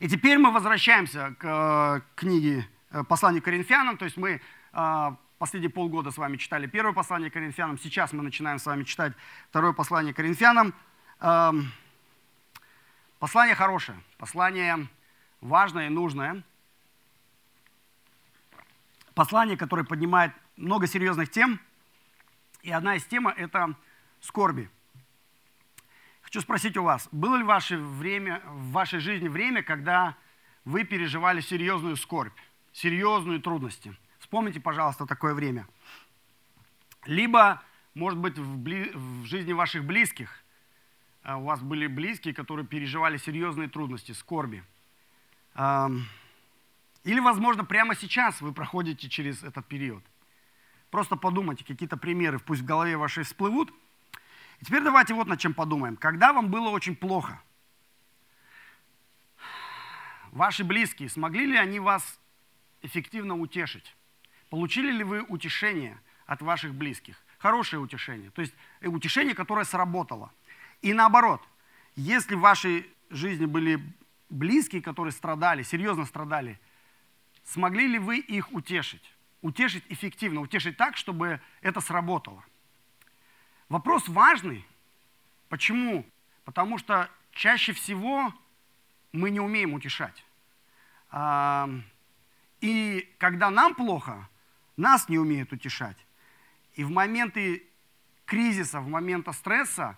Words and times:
И 0.00 0.08
теперь 0.08 0.38
мы 0.38 0.50
возвращаемся 0.50 1.36
к 1.38 1.44
э, 1.44 2.00
книге 2.16 2.66
э, 2.90 3.04
послания 3.04 3.42
к 3.42 3.44
Коринфянам. 3.44 3.98
То 3.98 4.06
есть 4.06 4.16
мы 4.16 4.40
э, 4.72 5.10
последние 5.38 5.68
полгода 5.68 6.10
с 6.10 6.16
вами 6.16 6.38
читали 6.38 6.66
первое 6.66 6.94
послание 6.94 7.30
к 7.30 7.34
Коринфянам. 7.34 7.78
Сейчас 7.78 8.14
мы 8.14 8.22
начинаем 8.22 8.58
с 8.58 8.64
вами 8.64 8.84
читать 8.84 9.12
второе 9.50 9.74
послание 9.74 10.14
к 10.14 10.16
Коринфянам. 10.16 10.74
Э, 11.20 11.52
послание 13.18 13.54
хорошее, 13.54 14.00
послание 14.16 14.88
важное 15.42 15.88
и 15.88 15.90
нужное. 15.90 16.42
Послание, 19.14 19.58
которое 19.58 19.84
поднимает 19.84 20.32
много 20.56 20.86
серьезных 20.86 21.30
тем. 21.30 21.60
И 22.62 22.70
одна 22.70 22.96
из 22.96 23.04
тем– 23.04 23.28
это 23.28 23.74
скорби. 24.22 24.70
Хочу 26.30 26.42
спросить 26.42 26.76
у 26.76 26.84
вас, 26.84 27.08
было 27.10 27.34
ли 27.34 27.42
в, 27.42 27.46
ваше 27.46 27.76
время, 27.76 28.40
в 28.46 28.70
вашей 28.70 29.00
жизни 29.00 29.26
время, 29.26 29.64
когда 29.64 30.14
вы 30.64 30.84
переживали 30.84 31.40
серьезную 31.40 31.96
скорбь, 31.96 32.38
серьезные 32.72 33.40
трудности? 33.40 33.96
Вспомните, 34.20 34.60
пожалуйста, 34.60 35.06
такое 35.06 35.34
время. 35.34 35.66
Либо, 37.04 37.60
может 37.94 38.20
быть, 38.20 38.38
в, 38.38 38.58
бли... 38.58 38.92
в 38.94 39.24
жизни 39.24 39.52
ваших 39.52 39.84
близких 39.84 40.44
а, 41.24 41.36
у 41.36 41.46
вас 41.46 41.62
были 41.62 41.88
близкие, 41.88 42.32
которые 42.32 42.64
переживали 42.64 43.16
серьезные 43.16 43.68
трудности, 43.68 44.12
скорби. 44.12 44.62
Или, 45.56 47.18
возможно, 47.18 47.64
прямо 47.64 47.96
сейчас 47.96 48.40
вы 48.40 48.52
проходите 48.52 49.08
через 49.08 49.42
этот 49.42 49.66
период. 49.66 50.04
Просто 50.92 51.16
подумайте, 51.16 51.64
какие-то 51.64 51.96
примеры 51.96 52.38
пусть 52.38 52.60
в 52.60 52.64
голове 52.64 52.96
вашей 52.96 53.24
всплывут– 53.24 53.74
и 54.60 54.64
теперь 54.64 54.82
давайте 54.82 55.14
вот 55.14 55.26
над 55.26 55.40
чем 55.40 55.54
подумаем. 55.54 55.96
Когда 55.96 56.32
вам 56.32 56.50
было 56.50 56.68
очень 56.68 56.94
плохо, 56.94 57.40
ваши 60.32 60.64
близкие, 60.64 61.08
смогли 61.08 61.46
ли 61.46 61.56
они 61.56 61.80
вас 61.80 62.20
эффективно 62.82 63.38
утешить? 63.38 63.96
Получили 64.50 64.92
ли 64.92 65.04
вы 65.04 65.22
утешение 65.22 65.98
от 66.26 66.42
ваших 66.42 66.74
близких? 66.74 67.16
Хорошее 67.38 67.80
утешение, 67.80 68.30
то 68.30 68.42
есть 68.42 68.54
э, 68.80 68.88
утешение, 68.88 69.34
которое 69.34 69.64
сработало. 69.64 70.30
И 70.82 70.92
наоборот, 70.92 71.42
если 71.96 72.34
в 72.34 72.40
вашей 72.40 72.86
жизни 73.08 73.46
были 73.46 73.82
близкие, 74.28 74.82
которые 74.82 75.12
страдали, 75.12 75.62
серьезно 75.62 76.04
страдали, 76.04 76.60
смогли 77.44 77.86
ли 77.86 77.98
вы 77.98 78.18
их 78.18 78.52
утешить? 78.52 79.14
Утешить 79.40 79.84
эффективно, 79.88 80.42
утешить 80.42 80.76
так, 80.76 80.98
чтобы 80.98 81.40
это 81.62 81.80
сработало. 81.80 82.44
Вопрос 83.70 84.08
важный. 84.08 84.66
Почему? 85.48 86.04
Потому 86.44 86.76
что 86.76 87.08
чаще 87.32 87.72
всего 87.72 88.34
мы 89.12 89.30
не 89.30 89.40
умеем 89.40 89.72
утешать. 89.74 90.24
И 92.60 93.14
когда 93.18 93.48
нам 93.50 93.74
плохо, 93.74 94.28
нас 94.76 95.08
не 95.08 95.18
умеют 95.18 95.52
утешать. 95.52 95.96
И 96.74 96.84
в 96.84 96.90
моменты 96.90 97.66
кризиса, 98.26 98.80
в 98.80 98.88
моменты 98.88 99.32
стресса 99.32 99.96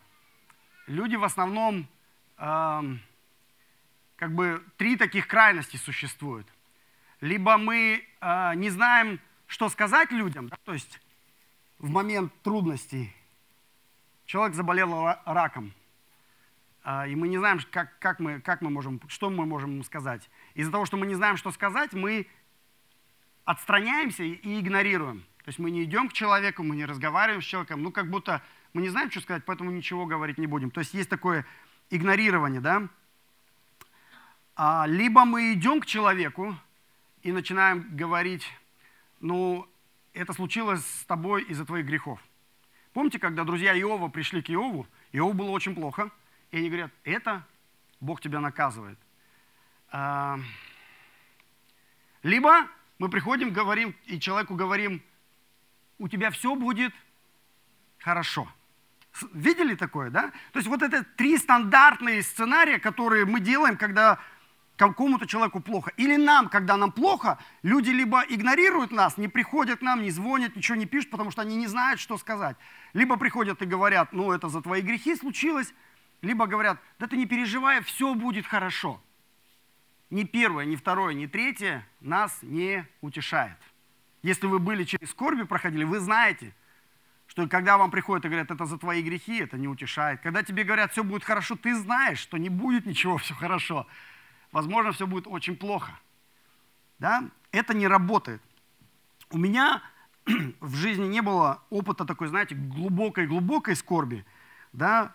люди 0.86 1.16
в 1.16 1.24
основном, 1.24 1.88
как 2.36 2.90
бы 4.20 4.62
три 4.76 4.96
таких 4.96 5.26
крайности 5.26 5.78
существуют. 5.78 6.46
Либо 7.20 7.56
мы 7.56 8.06
а, 8.20 8.54
не 8.54 8.68
знаем, 8.68 9.20
что 9.46 9.68
сказать 9.68 10.10
людям, 10.10 10.48
да, 10.48 10.56
то 10.64 10.72
есть 10.72 11.00
в 11.78 11.88
момент 11.88 12.32
трудностей, 12.42 13.14
Человек 14.26 14.54
заболел 14.54 15.16
раком. 15.24 15.72
А, 16.84 17.06
и 17.06 17.14
мы 17.14 17.28
не 17.28 17.38
знаем, 17.38 17.60
как, 17.70 17.98
как, 17.98 18.18
мы, 18.18 18.40
как 18.40 18.60
мы 18.60 18.70
можем, 18.70 19.00
что 19.08 19.30
мы 19.30 19.46
можем 19.46 19.72
ему 19.72 19.84
сказать. 19.84 20.28
Из-за 20.54 20.72
того, 20.72 20.84
что 20.84 20.96
мы 20.96 21.06
не 21.06 21.14
знаем, 21.14 21.36
что 21.36 21.52
сказать, 21.52 21.92
мы 21.92 22.26
отстраняемся 23.44 24.24
и 24.24 24.60
игнорируем. 24.60 25.20
То 25.38 25.48
есть 25.48 25.58
мы 25.58 25.70
не 25.70 25.84
идем 25.84 26.08
к 26.08 26.12
человеку, 26.12 26.62
мы 26.62 26.76
не 26.76 26.84
разговариваем 26.84 27.42
с 27.42 27.44
человеком, 27.44 27.82
ну 27.82 27.90
как 27.90 28.08
будто 28.08 28.42
мы 28.72 28.82
не 28.82 28.88
знаем, 28.88 29.10
что 29.10 29.20
сказать, 29.20 29.44
поэтому 29.44 29.70
ничего 29.70 30.06
говорить 30.06 30.38
не 30.38 30.46
будем. 30.46 30.70
То 30.70 30.80
есть 30.80 30.94
есть 30.94 31.10
такое 31.10 31.44
игнорирование, 31.90 32.60
да? 32.60 32.88
А, 34.54 34.86
либо 34.86 35.24
мы 35.24 35.52
идем 35.52 35.80
к 35.80 35.86
человеку 35.86 36.56
и 37.22 37.32
начинаем 37.32 37.88
говорить, 37.96 38.48
ну, 39.20 39.68
это 40.14 40.32
случилось 40.32 40.84
с 40.84 41.04
тобой 41.04 41.42
из-за 41.44 41.64
твоих 41.64 41.86
грехов. 41.86 42.20
Помните, 42.92 43.18
когда 43.18 43.44
друзья 43.44 43.78
Иова 43.78 44.08
пришли 44.08 44.42
к 44.42 44.50
Иову, 44.50 44.86
Иову 45.12 45.32
было 45.32 45.50
очень 45.50 45.74
плохо, 45.74 46.10
и 46.50 46.58
они 46.58 46.68
говорят, 46.68 46.90
это 47.04 47.46
Бог 48.00 48.20
тебя 48.20 48.40
наказывает. 48.40 48.98
А, 49.90 50.38
либо 52.22 52.66
мы 52.98 53.08
приходим, 53.08 53.50
говорим, 53.50 53.96
и 54.04 54.20
человеку 54.20 54.54
говорим, 54.54 55.02
у 55.98 56.08
тебя 56.08 56.30
все 56.30 56.54
будет 56.54 56.92
хорошо. 57.98 58.52
Видели 59.32 59.74
такое, 59.74 60.10
да? 60.10 60.30
То 60.52 60.58
есть 60.58 60.68
вот 60.68 60.82
это 60.82 61.04
три 61.16 61.36
стандартные 61.36 62.22
сценария, 62.22 62.78
которые 62.78 63.24
мы 63.24 63.40
делаем, 63.40 63.76
когда 63.76 64.18
какому-то 64.76 65.26
человеку 65.26 65.60
плохо. 65.60 65.92
Или 65.96 66.16
нам, 66.16 66.48
когда 66.48 66.76
нам 66.76 66.92
плохо, 66.92 67.38
люди 67.62 67.90
либо 67.90 68.22
игнорируют 68.28 68.90
нас, 68.90 69.16
не 69.16 69.28
приходят 69.28 69.80
к 69.80 69.82
нам, 69.82 70.02
не 70.02 70.10
звонят, 70.10 70.56
ничего 70.56 70.76
не 70.76 70.86
пишут, 70.86 71.10
потому 71.10 71.30
что 71.30 71.42
они 71.42 71.56
не 71.56 71.66
знают, 71.66 72.00
что 72.00 72.18
сказать. 72.18 72.56
Либо 72.92 73.16
приходят 73.16 73.62
и 73.62 73.66
говорят, 73.66 74.12
ну 74.12 74.32
это 74.32 74.48
за 74.48 74.62
твои 74.62 74.82
грехи 74.82 75.14
случилось, 75.14 75.72
либо 76.20 76.46
говорят, 76.46 76.78
да 76.98 77.06
ты 77.06 77.16
не 77.16 77.26
переживай, 77.26 77.82
все 77.82 78.14
будет 78.14 78.46
хорошо. 78.46 79.00
Ни 80.10 80.24
первое, 80.24 80.64
ни 80.64 80.76
второе, 80.76 81.14
ни 81.14 81.26
третье 81.26 81.86
нас 82.00 82.38
не 82.42 82.86
утешает. 83.00 83.56
Если 84.22 84.46
вы 84.46 84.58
были 84.58 84.84
через 84.84 85.10
скорби, 85.10 85.42
проходили, 85.42 85.84
вы 85.84 85.98
знаете, 86.00 86.54
что 87.26 87.48
когда 87.48 87.78
вам 87.78 87.90
приходят 87.90 88.24
и 88.24 88.28
говорят, 88.28 88.50
это 88.50 88.66
за 88.66 88.78
твои 88.78 89.02
грехи, 89.02 89.38
это 89.38 89.56
не 89.56 89.68
утешает. 89.68 90.20
Когда 90.20 90.42
тебе 90.42 90.64
говорят, 90.64 90.92
все 90.92 91.02
будет 91.02 91.24
хорошо, 91.24 91.56
ты 91.56 91.74
знаешь, 91.74 92.18
что 92.18 92.36
не 92.36 92.50
будет 92.50 92.84
ничего, 92.84 93.16
все 93.16 93.34
хорошо 93.34 93.86
возможно, 94.52 94.92
все 94.92 95.06
будет 95.06 95.26
очень 95.26 95.56
плохо. 95.56 95.98
Да? 96.98 97.24
Это 97.50 97.74
не 97.74 97.88
работает. 97.88 98.40
У 99.30 99.38
меня 99.38 99.82
в 100.60 100.76
жизни 100.76 101.06
не 101.06 101.22
было 101.22 101.62
опыта 101.70 102.04
такой, 102.04 102.28
знаете, 102.28 102.54
глубокой-глубокой 102.54 103.74
скорби. 103.74 104.24
Да? 104.72 105.12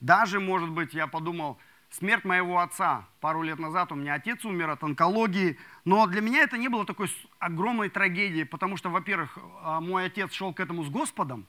Даже, 0.00 0.40
может 0.40 0.70
быть, 0.70 0.94
я 0.94 1.06
подумал, 1.06 1.58
смерть 1.90 2.24
моего 2.24 2.58
отца. 2.58 3.06
Пару 3.20 3.42
лет 3.42 3.58
назад 3.58 3.92
у 3.92 3.94
меня 3.94 4.14
отец 4.14 4.44
умер 4.44 4.70
от 4.70 4.82
онкологии. 4.82 5.58
Но 5.84 6.06
для 6.06 6.20
меня 6.20 6.42
это 6.42 6.58
не 6.58 6.68
было 6.68 6.84
такой 6.84 7.10
огромной 7.38 7.88
трагедией, 7.88 8.44
потому 8.44 8.76
что, 8.76 8.90
во-первых, 8.90 9.38
а, 9.62 9.80
мой 9.80 10.06
отец 10.06 10.32
шел 10.32 10.52
к 10.52 10.60
этому 10.60 10.84
с 10.84 10.90
Господом, 10.90 11.46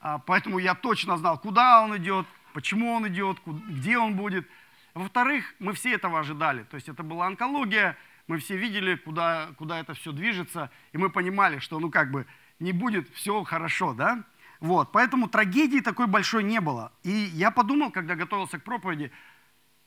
а, 0.00 0.18
поэтому 0.18 0.58
я 0.58 0.74
точно 0.74 1.16
знал, 1.16 1.38
куда 1.38 1.82
он 1.82 1.96
идет, 1.96 2.26
почему 2.52 2.92
он 2.92 3.08
идет, 3.08 3.38
где 3.46 3.98
он 3.98 4.16
будет– 4.16 4.46
во-вторых, 4.94 5.54
мы 5.58 5.72
все 5.72 5.94
этого 5.94 6.20
ожидали. 6.20 6.64
То 6.64 6.74
есть 6.76 6.88
это 6.88 7.02
была 7.02 7.26
онкология, 7.26 7.96
мы 8.26 8.38
все 8.38 8.56
видели, 8.56 8.96
куда, 8.96 9.50
куда 9.56 9.80
это 9.80 9.94
все 9.94 10.12
движется, 10.12 10.70
и 10.92 10.98
мы 10.98 11.10
понимали, 11.10 11.58
что 11.58 11.78
ну 11.80 11.90
как 11.90 12.10
бы 12.10 12.26
не 12.58 12.72
будет 12.72 13.08
все 13.14 13.42
хорошо, 13.44 13.94
да? 13.94 14.22
Вот, 14.60 14.92
поэтому 14.92 15.28
трагедии 15.28 15.80
такой 15.80 16.06
большой 16.06 16.44
не 16.44 16.60
было. 16.60 16.92
И 17.02 17.10
я 17.10 17.50
подумал, 17.50 17.90
когда 17.90 18.14
готовился 18.14 18.60
к 18.60 18.64
проповеди, 18.64 19.10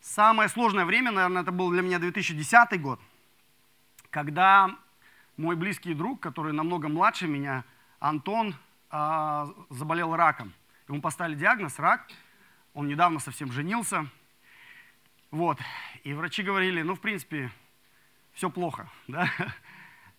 самое 0.02 0.50
сложное 0.50 0.86
время, 0.86 1.12
наверное, 1.12 1.44
это 1.44 1.52
был 1.52 1.72
для 1.72 1.82
меня 1.82 2.00
2010 2.00 2.82
год, 2.82 3.00
когда 4.10 4.76
мой 5.38 5.56
близкий 5.56 5.94
друг, 5.94 6.20
который 6.20 6.52
намного 6.52 6.90
младше 6.90 7.28
меня, 7.28 7.64
Антон, 8.00 8.56
а, 8.90 9.48
заболел 9.70 10.16
раком. 10.16 10.52
Ему 10.90 11.00
поставили 11.02 11.36
диагноз 11.36 11.80
рак, 11.80 12.10
он 12.74 12.88
недавно 12.88 13.20
совсем 13.20 13.52
женился– 13.52 14.08
вот. 15.32 15.60
И 16.04 16.14
врачи 16.14 16.44
говорили, 16.44 16.82
ну, 16.82 16.96
в 16.96 17.02
принципе, 17.02 17.52
все 18.34 18.50
плохо. 18.50 18.90
Да? 19.08 19.30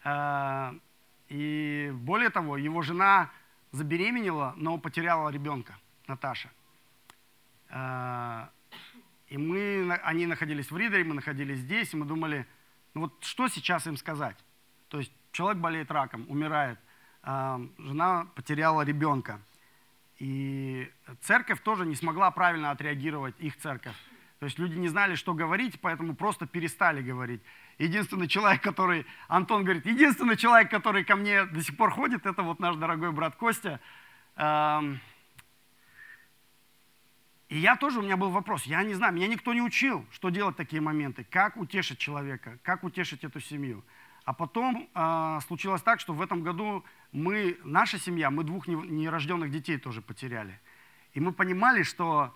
А, 0.09 0.75
и 1.29 1.91
более 1.95 2.31
того, 2.31 2.57
его 2.57 2.83
жена 2.83 3.31
забеременела, 3.73 4.55
но 4.57 4.79
потеряла 4.79 5.31
ребенка, 5.31 5.77
Наташа. 6.07 6.51
А, 7.69 8.51
и 9.29 9.37
мы, 9.37 9.93
они 10.05 10.27
находились 10.27 10.71
в 10.71 10.77
Ридере, 10.77 11.03
мы 11.03 11.15
находились 11.15 11.59
здесь, 11.59 11.93
и 11.93 11.97
мы 11.97 12.07
думали, 12.07 12.47
ну 12.95 13.03
вот 13.03 13.25
что 13.25 13.49
сейчас 13.49 13.87
им 13.87 13.97
сказать? 13.97 14.37
То 14.89 14.99
есть 14.99 15.13
человек 15.33 15.61
болеет 15.61 15.91
раком, 15.91 16.25
умирает, 16.29 16.79
а, 17.23 17.61
жена 17.79 18.29
потеряла 18.37 18.83
ребенка. 18.83 19.41
И 20.19 20.91
церковь 21.21 21.61
тоже 21.61 21.85
не 21.85 21.97
смогла 21.97 22.31
правильно 22.31 22.71
отреагировать, 22.71 23.35
их 23.39 23.57
церковь. 23.57 23.97
То 24.39 24.47
есть 24.47 24.59
люди 24.59 24.77
не 24.77 24.89
знали, 24.89 25.15
что 25.15 25.33
говорить, 25.33 25.81
поэтому 25.81 26.15
просто 26.15 26.47
перестали 26.47 27.03
говорить. 27.03 27.43
Единственный 27.79 28.29
человек, 28.29 28.63
который, 28.63 29.07
Антон 29.29 29.65
говорит, 29.65 29.87
единственный 29.87 30.37
человек, 30.37 30.71
который 30.71 31.05
ко 31.05 31.17
мне 31.17 31.47
до 31.47 31.63
сих 31.63 31.77
пор 31.77 31.91
ходит, 31.91 32.27
это 32.27 32.43
вот 32.43 32.61
наш 32.61 32.77
дорогой 32.77 33.13
брат 33.13 33.37
Костя. 33.37 33.81
Эм, 34.37 35.01
И 37.49 37.59
я 37.59 37.77
тоже, 37.77 38.01
у 38.01 38.03
меня 38.03 38.17
был 38.17 38.31
вопрос, 38.31 38.65
я 38.65 38.83
не 38.83 38.95
знаю, 38.95 39.15
меня 39.15 39.29
никто 39.29 39.55
не 39.55 39.63
учил, 39.63 40.05
что 40.11 40.31
делать 40.31 40.55
в 40.55 40.59
такие 40.59 40.83
моменты, 40.83 41.25
как 41.25 41.57
утешить 41.57 41.99
человека, 41.99 42.59
как 42.63 42.83
утешить 42.83 43.23
эту 43.23 43.41
семью. 43.41 43.85
А 44.25 44.33
потом 44.33 44.89
э, 44.93 45.39
случилось 45.47 45.81
так, 45.83 46.01
что 46.01 46.13
в 46.13 46.21
этом 46.21 46.43
году 46.43 46.85
мы, 47.13 47.57
наша 47.63 47.99
семья, 47.99 48.31
мы 48.31 48.43
двух 48.43 48.67
нерожденных 48.67 49.53
детей 49.53 49.79
тоже 49.79 50.03
потеряли. 50.03 50.59
И 51.15 51.21
мы 51.21 51.33
понимали, 51.33 51.85
что 51.85 52.35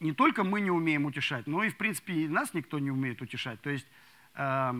не 0.00 0.12
только 0.12 0.44
мы 0.44 0.60
не 0.60 0.70
умеем 0.70 1.06
утешать, 1.06 1.46
но 1.46 1.64
и, 1.64 1.70
в 1.70 1.76
принципе, 1.76 2.12
и 2.12 2.28
нас 2.28 2.54
никто 2.54 2.78
не 2.78 2.90
умеет 2.90 3.22
утешать. 3.22 3.60
То 3.60 3.70
есть, 3.70 3.86
э, 4.34 4.72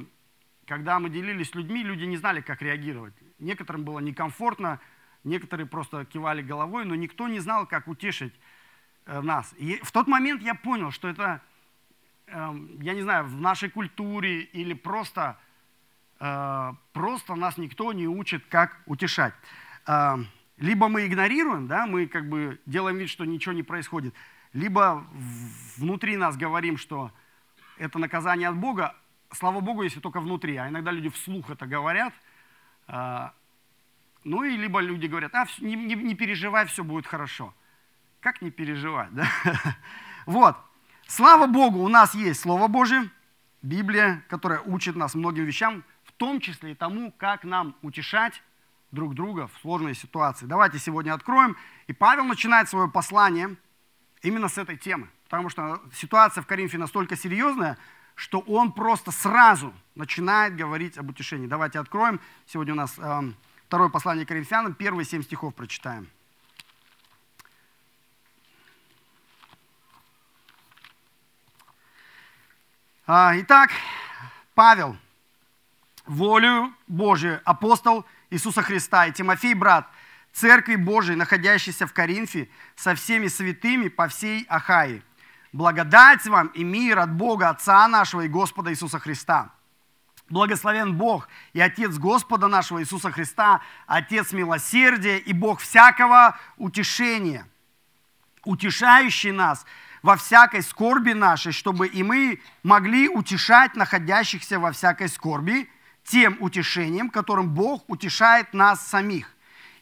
когда 0.67 0.99
мы 0.99 1.11
делились 1.11 1.51
с 1.51 1.55
людьми, 1.55 1.83
люди 1.83 2.05
не 2.05 2.17
знали, 2.17 2.41
как 2.41 2.63
реагировать. 2.63 3.15
Некоторым 3.39 3.85
было 3.85 4.01
некомфортно, 4.01 4.81
некоторые 5.25 5.67
просто 5.67 6.05
кивали 6.05 6.43
головой, 6.43 6.85
но 6.85 6.95
никто 6.95 7.29
не 7.29 7.41
знал, 7.41 7.67
как 7.67 7.89
утешить 7.89 8.35
э, 9.07 9.21
нас. 9.21 9.55
И 9.59 9.79
в 9.83 9.93
тот 9.93 10.07
момент 10.07 10.43
я 10.43 10.55
понял, 10.55 10.91
что 10.91 11.09
это, 11.09 11.41
э, 12.27 12.55
я 12.81 12.95
не 12.95 13.03
знаю, 13.03 13.25
в 13.25 13.41
нашей 13.41 13.71
культуре 13.71 14.41
или 14.43 14.75
просто, 14.75 15.39
э, 16.21 16.73
просто 16.93 17.35
нас 17.35 17.57
никто 17.57 17.93
не 17.93 18.07
учит, 18.07 18.45
как 18.47 18.83
утешать. 18.87 19.35
Э, 19.87 20.17
либо 20.59 20.89
мы 20.89 21.07
игнорируем, 21.07 21.67
да, 21.67 21.87
мы 21.87 22.07
как 22.07 22.29
бы 22.29 22.61
делаем 22.67 22.97
вид, 22.97 23.11
что 23.11 23.25
ничего 23.25 23.53
не 23.53 23.63
происходит, 23.63 24.15
либо 24.57 25.07
внутри 25.77 26.17
нас 26.17 26.37
говорим, 26.37 26.79
что 26.79 27.13
это 27.77 27.99
наказание 27.99 28.49
от 28.49 28.57
Бога, 28.57 28.97
слава 29.31 29.61
Богу, 29.61 29.83
если 29.83 30.01
только 30.01 30.19
внутри, 30.19 30.57
а 30.57 30.69
иногда 30.69 30.91
люди 30.91 31.11
вслух 31.11 31.51
это 31.51 31.67
говорят, 31.67 32.15
а, 32.87 33.35
ну 34.25 34.45
и 34.45 34.57
либо 34.57 34.81
люди 34.81 35.07
говорят, 35.07 35.35
а, 35.35 35.45
не, 35.59 35.77
не, 35.77 35.95
не 35.95 36.15
переживай, 36.15 36.65
все 36.65 36.83
будет 36.85 37.07
хорошо. 37.07 37.55
Как 38.21 38.41
не 38.41 38.51
переживать, 38.51 39.13
да? 39.13 39.27
Вот, 40.25 40.57
слава 41.07 41.47
Богу, 41.47 41.81
у 41.81 41.89
нас 41.89 42.15
есть 42.15 42.41
Слово 42.41 42.67
Божье, 42.67 43.11
Библия, 43.61 44.25
которая 44.29 44.61
учит 44.61 44.97
нас 44.97 45.15
многим 45.15 45.45
вещам, 45.45 45.85
в 46.03 46.13
том 46.13 46.41
числе 46.41 46.73
и 46.73 46.75
тому, 46.75 47.13
как 47.13 47.45
нам 47.45 47.77
утешать 47.83 48.43
друг 48.91 49.15
друга 49.15 49.49
в 49.49 49.61
сложной 49.61 49.95
ситуации. 49.95 50.47
Давайте 50.47 50.79
сегодня 50.79 51.13
откроем. 51.13 51.57
И 51.89 51.93
Павел 51.93 52.25
начинает 52.25 52.71
свое 52.71 52.89
послание– 52.89 53.55
именно 54.27 54.49
с 54.49 54.59
этой 54.59 54.77
темы. 54.77 55.09
Потому 55.25 55.49
что 55.49 55.81
ситуация 55.95 56.43
в 56.43 56.47
Коринфе 56.47 56.79
настолько 56.79 57.17
серьезная, 57.17 57.79
что 58.17 58.41
он 58.41 58.73
просто 58.73 59.13
сразу 59.13 59.73
начинает 59.95 60.57
говорить 60.57 60.99
об 60.99 61.11
утешении. 61.11 61.47
Давайте 61.47 61.79
откроем. 61.79 62.21
Сегодня 62.47 62.73
у 62.73 62.77
нас 62.77 62.95
э, 62.99 63.23
второе 63.67 63.89
послание 63.89 64.27
Коринфянам, 64.27 64.75
первые 64.75 65.05
семь 65.05 65.23
стихов 65.23 65.55
прочитаем. 65.55 66.09
А, 73.07 73.35
итак, 73.37 73.71
Павел, 74.55 74.97
волю 76.07 76.75
Божию, 76.89 77.41
апостол 77.45 78.05
Иисуса 78.31 78.63
Христа 78.63 79.07
и 79.07 79.13
Тимофей, 79.13 79.55
брат– 79.55 79.89
Церкви 80.37 80.77
Божией, 80.77 81.17
находящейся 81.17 81.87
в 81.87 81.95
Коринфе, 81.95 82.51
со 82.75 82.95
всеми 82.95 83.29
святыми 83.29 83.89
по 83.89 84.07
всей 84.07 84.45
Ахаи. 84.51 85.03
Благодать 85.55 86.27
вам 86.27 86.49
и 86.49 86.63
мир 86.63 86.99
от 86.99 87.15
Бога, 87.15 87.49
Отца 87.49 87.89
нашего 87.89 88.21
и 88.21 88.29
Господа 88.29 88.71
Иисуса 88.71 88.99
Христа. 88.99 89.51
Благословен 90.29 90.95
Бог 90.95 91.29
и 91.55 91.61
Отец 91.61 91.97
Господа 91.97 92.49
нашего 92.49 92.83
Иисуса 92.83 93.11
Христа, 93.11 93.63
Отец 93.87 94.33
милосердия 94.33 95.17
и 95.17 95.33
Бог 95.33 95.61
всякого 95.61 96.39
утешения, 96.59 97.47
утешающий 98.45 99.31
нас 99.31 99.65
во 100.03 100.17
всякой 100.17 100.61
скорби 100.61 101.13
нашей, 101.13 101.53
чтобы 101.53 101.89
и 101.89 102.03
мы 102.03 102.43
могли 102.63 103.09
утешать 103.09 103.75
находящихся 103.75 104.61
во 104.61 104.73
всякой 104.73 105.09
скорби 105.09 105.71
тем 106.05 106.37
утешением, 106.41 107.09
которым 107.09 107.55
Бог 107.55 107.89
утешает 107.89 108.53
нас 108.53 108.87
самих 108.87 109.36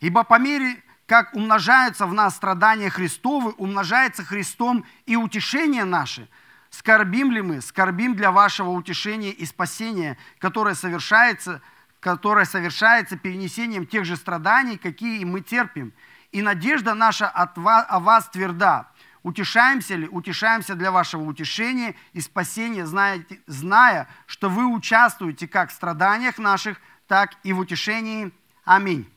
Ибо 0.05 0.23
по 0.23 0.39
мере, 0.39 0.83
как 1.07 1.33
умножаются 1.33 2.05
в 2.05 2.13
нас 2.13 2.37
страдания 2.37 2.91
Христовы, 2.91 3.53
умножается 3.53 4.23
Христом 4.23 4.85
и 5.07 5.17
утешение 5.17 5.85
наше. 5.85 6.29
Скорбим 6.69 7.33
ли 7.33 7.41
мы? 7.41 7.63
Скорбим 7.63 8.15
для 8.15 8.31
вашего 8.31 8.69
утешения 8.69 9.31
и 9.31 9.47
спасения, 9.47 10.19
которое 10.39 10.75
совершается, 10.75 11.63
которое 12.01 12.45
совершается 12.45 13.17
перенесением 13.17 13.87
тех 13.87 14.05
же 14.05 14.17
страданий, 14.17 14.77
какие 14.77 15.25
мы 15.25 15.41
терпим. 15.41 15.95
И 16.33 16.43
надежда 16.43 16.93
наша 16.93 17.27
от 17.27 17.57
вас, 17.57 17.87
о 17.89 17.99
вас 17.99 18.29
тверда. 18.29 18.91
Утешаемся 19.23 19.95
ли? 19.95 20.07
Утешаемся 20.07 20.75
для 20.75 20.91
вашего 20.91 21.23
утешения 21.23 21.95
и 22.13 22.21
спасения, 22.21 22.85
зная, 22.85 23.25
зная, 23.47 24.07
что 24.27 24.51
вы 24.51 24.67
участвуете 24.67 25.49
как 25.49 25.71
в 25.71 25.73
страданиях 25.73 26.37
наших, 26.37 26.77
так 27.09 27.31
и 27.43 27.55
в 27.55 27.59
утешении. 27.61 28.33
Аминь. 28.67 29.09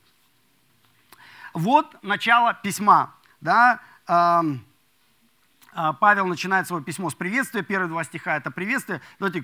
Вот 1.57 2.03
начало 2.03 2.53
письма. 2.53 3.15
Да? 3.41 3.79
А, 4.05 4.43
Павел 5.99 6.27
начинает 6.27 6.67
свое 6.67 6.83
письмо 6.83 7.09
с 7.09 7.15
приветствия. 7.15 7.63
Первые 7.63 7.89
два 7.89 8.03
стиха– 8.03 8.37
это 8.37 8.51
приветствие. 8.51 9.01
Давайте 9.17 9.43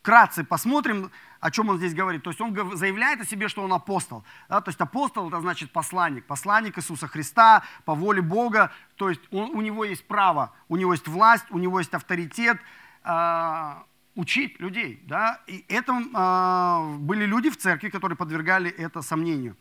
вкратце 0.00 0.42
посмотрим, 0.42 1.10
о 1.40 1.50
чем 1.50 1.68
он 1.68 1.76
здесь 1.76 1.94
говорит. 1.94 2.22
То 2.22 2.30
есть 2.30 2.40
он 2.40 2.76
заявляет 2.76 3.20
о 3.20 3.26
себе, 3.26 3.48
что 3.48 3.62
он 3.62 3.74
апостол. 3.74 4.24
Да? 4.48 4.62
То 4.62 4.70
есть 4.70 4.80
апостол– 4.80 5.28
это 5.28 5.38
значит 5.42 5.70
посланник. 5.70 6.24
Посланник 6.24 6.78
Иисуса 6.78 7.08
Христа 7.08 7.62
по 7.84 7.94
воле 7.94 8.22
Бога. 8.22 8.72
То 8.96 9.10
есть 9.10 9.20
он, 9.30 9.50
у 9.50 9.60
него 9.60 9.84
есть 9.84 10.06
право, 10.06 10.50
у 10.70 10.76
него 10.76 10.94
есть 10.94 11.06
власть, 11.06 11.44
у 11.50 11.58
него 11.58 11.78
есть 11.78 11.92
авторитет 11.92 12.56
э, 13.04 13.74
учить 14.14 14.58
людей. 14.60 15.02
Да? 15.06 15.42
И 15.46 15.66
это 15.68 15.92
э, 15.92 16.96
были 17.00 17.26
люди 17.26 17.50
в 17.50 17.58
церкви, 17.58 17.90
которые 17.90 18.16
подвергали 18.16 18.70
это 18.70 19.02
сомнению. 19.02 19.56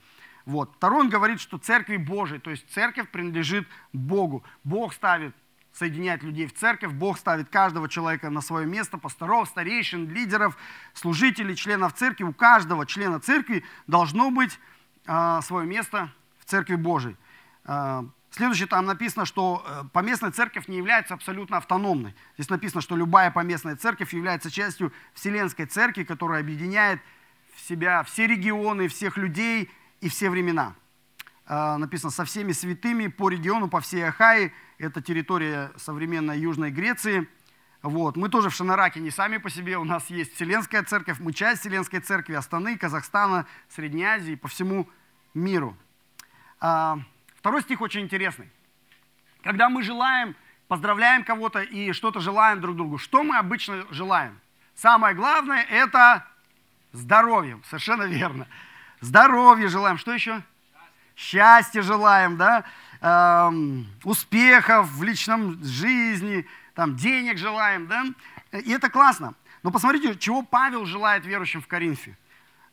Вот. 0.45 0.73
Второй 0.75 1.01
он 1.01 1.09
говорит, 1.09 1.39
что 1.39 1.57
церкви 1.57 1.97
Божией, 1.97 2.39
то 2.39 2.49
есть 2.49 2.69
церковь 2.71 3.09
принадлежит 3.09 3.67
Богу. 3.93 4.43
Бог 4.63 4.93
ставит, 4.93 5.33
соединяет 5.71 6.21
людей 6.23 6.47
в 6.47 6.53
церковь, 6.53 6.91
Бог 6.91 7.17
ставит 7.17 7.49
каждого 7.49 7.87
человека 7.87 8.29
на 8.29 8.41
свое 8.41 8.67
место, 8.67 8.97
пасторов, 8.97 9.47
старейшин, 9.47 10.09
лидеров, 10.09 10.57
служителей, 10.93 11.55
членов 11.55 11.93
церкви. 11.93 12.25
У 12.25 12.33
каждого 12.33 12.85
члена 12.85 13.19
церкви 13.19 13.63
должно 13.87 14.31
быть 14.31 14.59
э, 15.07 15.39
свое 15.43 15.65
место 15.65 16.11
в 16.39 16.45
церкви 16.45 16.75
Божией. 16.75 17.15
Э, 17.65 18.03
Следующее 18.35 18.67
там 18.67 18.87
написано, 18.87 19.25
что 19.25 19.63
э, 19.63 19.83
поместная 19.93 20.31
церковь 20.31 20.67
не 20.67 20.77
является 20.77 21.13
абсолютно 21.13 21.57
автономной. 21.57 22.15
Здесь 22.33 22.49
написано, 22.49 22.81
что 22.81 22.95
любая 22.95 23.29
поместная 23.29 23.75
церковь 23.75 24.11
является 24.11 24.49
частью 24.49 24.91
Вселенской 25.13 25.67
церкви, 25.67 26.03
которая 26.03 26.39
объединяет 26.39 26.99
в 27.55 27.61
себя 27.61 28.01
все 28.01 28.25
регионы, 28.25 28.87
всех 28.87 29.17
людей– 29.17 29.71
и 30.03 30.09
все 30.09 30.29
времена. 30.29 30.75
А, 31.45 31.77
написано, 31.77 32.11
со 32.11 32.25
всеми 32.25 32.51
святыми 32.51 33.07
по 33.07 33.29
региону, 33.29 33.69
по 33.69 33.79
всей 33.79 34.05
Ахае. 34.05 34.51
Это 34.77 35.01
территория 35.01 35.71
современной 35.77 36.37
Южной 36.39 36.71
Греции. 36.71 37.27
Вот. 37.81 38.17
Мы 38.17 38.27
тоже 38.27 38.49
в 38.49 38.53
Шанараке 38.53 38.99
не 38.99 39.11
сами 39.11 39.37
по 39.37 39.49
себе. 39.49 39.77
У 39.77 39.85
нас 39.85 40.09
есть 40.09 40.35
Вселенская 40.35 40.83
церковь. 40.83 41.19
Мы 41.19 41.31
часть 41.31 41.61
Вселенской 41.61 42.01
церкви 42.01 42.33
Астаны, 42.33 42.77
Казахстана, 42.77 43.45
Средней 43.69 44.03
Азии, 44.03 44.35
по 44.35 44.49
всему 44.49 44.89
миру. 45.33 45.77
А, 46.59 46.99
второй 47.37 47.61
стих 47.61 47.79
очень 47.79 48.01
интересный. 48.01 48.49
Когда 49.41 49.69
мы 49.69 49.83
желаем, 49.83 50.35
поздравляем 50.67 51.23
кого-то 51.23 51.61
и 51.61 51.93
что-то 51.93 52.19
желаем 52.19 52.59
друг 52.59 52.75
другу, 52.75 52.97
что 52.97 53.23
мы 53.23 53.37
обычно 53.37 53.85
желаем? 53.89 54.37
Самое 54.75 55.15
главное– 55.15 55.63
это 55.69 56.25
здоровье. 56.91 57.59
Совершенно 57.69 58.03
верно. 58.03 58.47
Здоровья 59.03 59.67
желаем. 59.67 59.97
Что 59.97 60.13
еще? 60.13 60.41
Счастья 61.15 61.81
желаем, 61.81 62.37
да? 62.37 62.63
Эм, 63.01 63.85
успехов 64.05 64.89
в 64.91 65.03
личном 65.03 65.61
жизни, 65.61 66.47
там, 66.73 66.95
денег 66.95 67.37
желаем, 67.37 67.87
да? 67.87 68.05
И 68.59 68.71
это 68.71 68.89
классно. 68.89 69.35
Но 69.61 69.71
посмотрите, 69.71 70.17
чего 70.17 70.41
Павел 70.41 70.85
желает 70.85 71.25
верующим 71.25 71.61
в 71.61 71.67
Коринфе. 71.67 72.17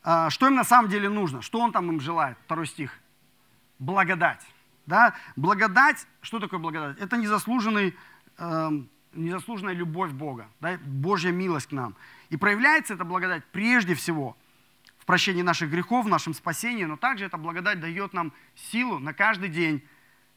Э, 0.04 0.30
что 0.30 0.46
им 0.46 0.54
на 0.54 0.62
самом 0.62 0.88
деле 0.88 1.08
нужно? 1.08 1.42
Что 1.42 1.58
он 1.58 1.72
там 1.72 1.90
им 1.90 2.00
желает? 2.00 2.38
Второй 2.44 2.68
стих. 2.68 2.96
Благодать. 3.80 4.46
Да? 4.86 5.14
Благодать, 5.34 6.06
что 6.22 6.38
такое 6.38 6.60
благодать? 6.60 6.96
Это 6.98 7.16
незаслуженный, 7.16 7.96
э, 8.38 8.70
незаслуженная 9.14 9.74
любовь 9.74 10.12
Бога, 10.12 10.46
да? 10.60 10.78
Божья 10.84 11.32
милость 11.32 11.66
к 11.66 11.72
нам. 11.72 11.96
И 12.28 12.36
проявляется 12.36 12.94
эта 12.94 13.04
благодать 13.04 13.44
прежде 13.46 13.96
всего 13.96 14.36
прощении 15.10 15.42
наших 15.42 15.70
грехов, 15.72 16.06
в 16.06 16.08
нашем 16.08 16.34
спасении, 16.34 16.84
но 16.84 16.96
также 16.96 17.24
эта 17.24 17.36
благодать 17.36 17.80
дает 17.80 18.12
нам 18.12 18.32
силу 18.54 19.00
на 19.00 19.12
каждый 19.12 19.48
день 19.48 19.82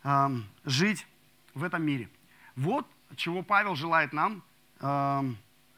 э, 0.03 0.29
жить 0.65 1.05
в 1.53 1.63
этом 1.63 1.85
мире. 1.85 2.09
Вот 2.55 2.87
чего 3.15 3.43
Павел 3.43 3.75
желает 3.75 4.13
нам, 4.13 4.41
э, 4.79 5.21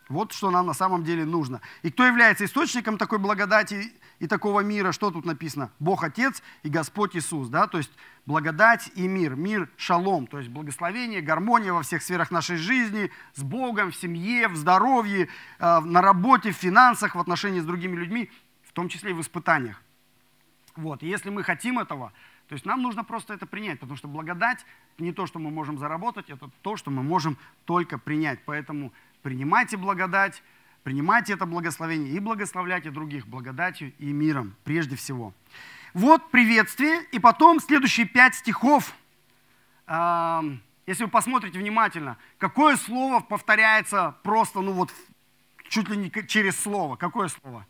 вот 0.07 0.31
что 0.31 0.49
нам 0.49 0.65
на 0.65 0.73
самом 0.73 1.03
деле 1.03 1.25
нужно. 1.25 1.59
И 1.81 1.91
кто 1.91 2.05
является 2.05 2.45
источником 2.45 2.97
такой 2.97 3.19
благодати 3.19 3.91
и 4.19 4.27
такого 4.27 4.61
мира, 4.61 4.93
что 4.93 5.11
тут 5.11 5.25
написано? 5.25 5.71
Бог 5.79 6.05
Отец 6.05 6.41
и 6.63 6.69
Господь 6.69 7.17
Иисус, 7.17 7.49
да, 7.49 7.67
то 7.67 7.77
есть 7.77 7.91
благодать 8.25 8.89
и 8.95 9.09
мир, 9.09 9.35
мир 9.35 9.69
шалом, 9.75 10.25
то 10.25 10.37
есть 10.37 10.49
благословение, 10.49 11.19
гармония 11.19 11.73
во 11.73 11.81
всех 11.81 12.01
сферах 12.01 12.31
нашей 12.31 12.55
жизни, 12.55 13.11
с 13.33 13.43
Богом, 13.43 13.91
в 13.91 13.95
семье, 13.97 14.47
в 14.47 14.55
здоровье, 14.55 15.27
э, 15.59 15.79
на 15.81 16.01
работе, 16.01 16.51
в 16.51 16.55
финансах, 16.55 17.15
в 17.15 17.19
отношении 17.19 17.59
с 17.59 17.65
другими 17.65 17.97
людьми, 17.97 18.31
том 18.75 18.89
числе 18.89 19.11
и 19.11 19.13
в 19.13 19.21
испытаниях. 19.21 19.81
Вот, 20.75 21.01
и 21.01 21.07
если 21.07 21.29
мы 21.29 21.43
хотим 21.43 21.79
этого, 21.79 22.11
то 22.47 22.53
есть 22.53 22.65
нам 22.65 22.81
нужно 22.81 23.03
просто 23.03 23.33
это 23.33 23.45
принять, 23.45 23.79
потому 23.79 23.97
что 23.97 24.07
благодать 24.07 24.65
не 24.99 25.13
то, 25.13 25.25
что 25.25 25.39
мы 25.39 25.49
можем 25.49 25.79
заработать, 25.79 26.29
это 26.29 26.49
то, 26.61 26.75
что 26.75 26.91
мы 26.91 27.01
можем 27.01 27.37
только 27.63 27.97
принять. 27.97 28.39
Поэтому 28.45 28.91
принимайте 29.23 29.77
благодать, 29.77 30.43
принимайте 30.83 31.33
это 31.33 31.45
благословение 31.45 32.11
и 32.11 32.19
благословляйте 32.19 32.91
других 32.91 33.25
благодатью 33.25 33.93
и 33.97 34.11
миром 34.11 34.53
прежде 34.65 34.95
всего. 34.95 35.33
Вот 35.93 36.29
приветствие, 36.29 37.03
и 37.13 37.19
потом 37.19 37.61
следующие 37.61 38.05
пять 38.05 38.35
стихов. 38.35 38.93
Если 39.87 41.05
вы 41.05 41.09
посмотрите 41.09 41.57
внимательно, 41.57 42.17
какое 42.37 42.75
слово 42.75 43.21
повторяется 43.21 44.17
просто, 44.23 44.59
ну 44.59 44.73
вот, 44.73 44.93
чуть 45.69 45.87
ли 45.89 45.95
не 45.95 46.11
через 46.27 46.59
слово. 46.59 46.97
Какое 46.97 47.29
слово? 47.29 47.65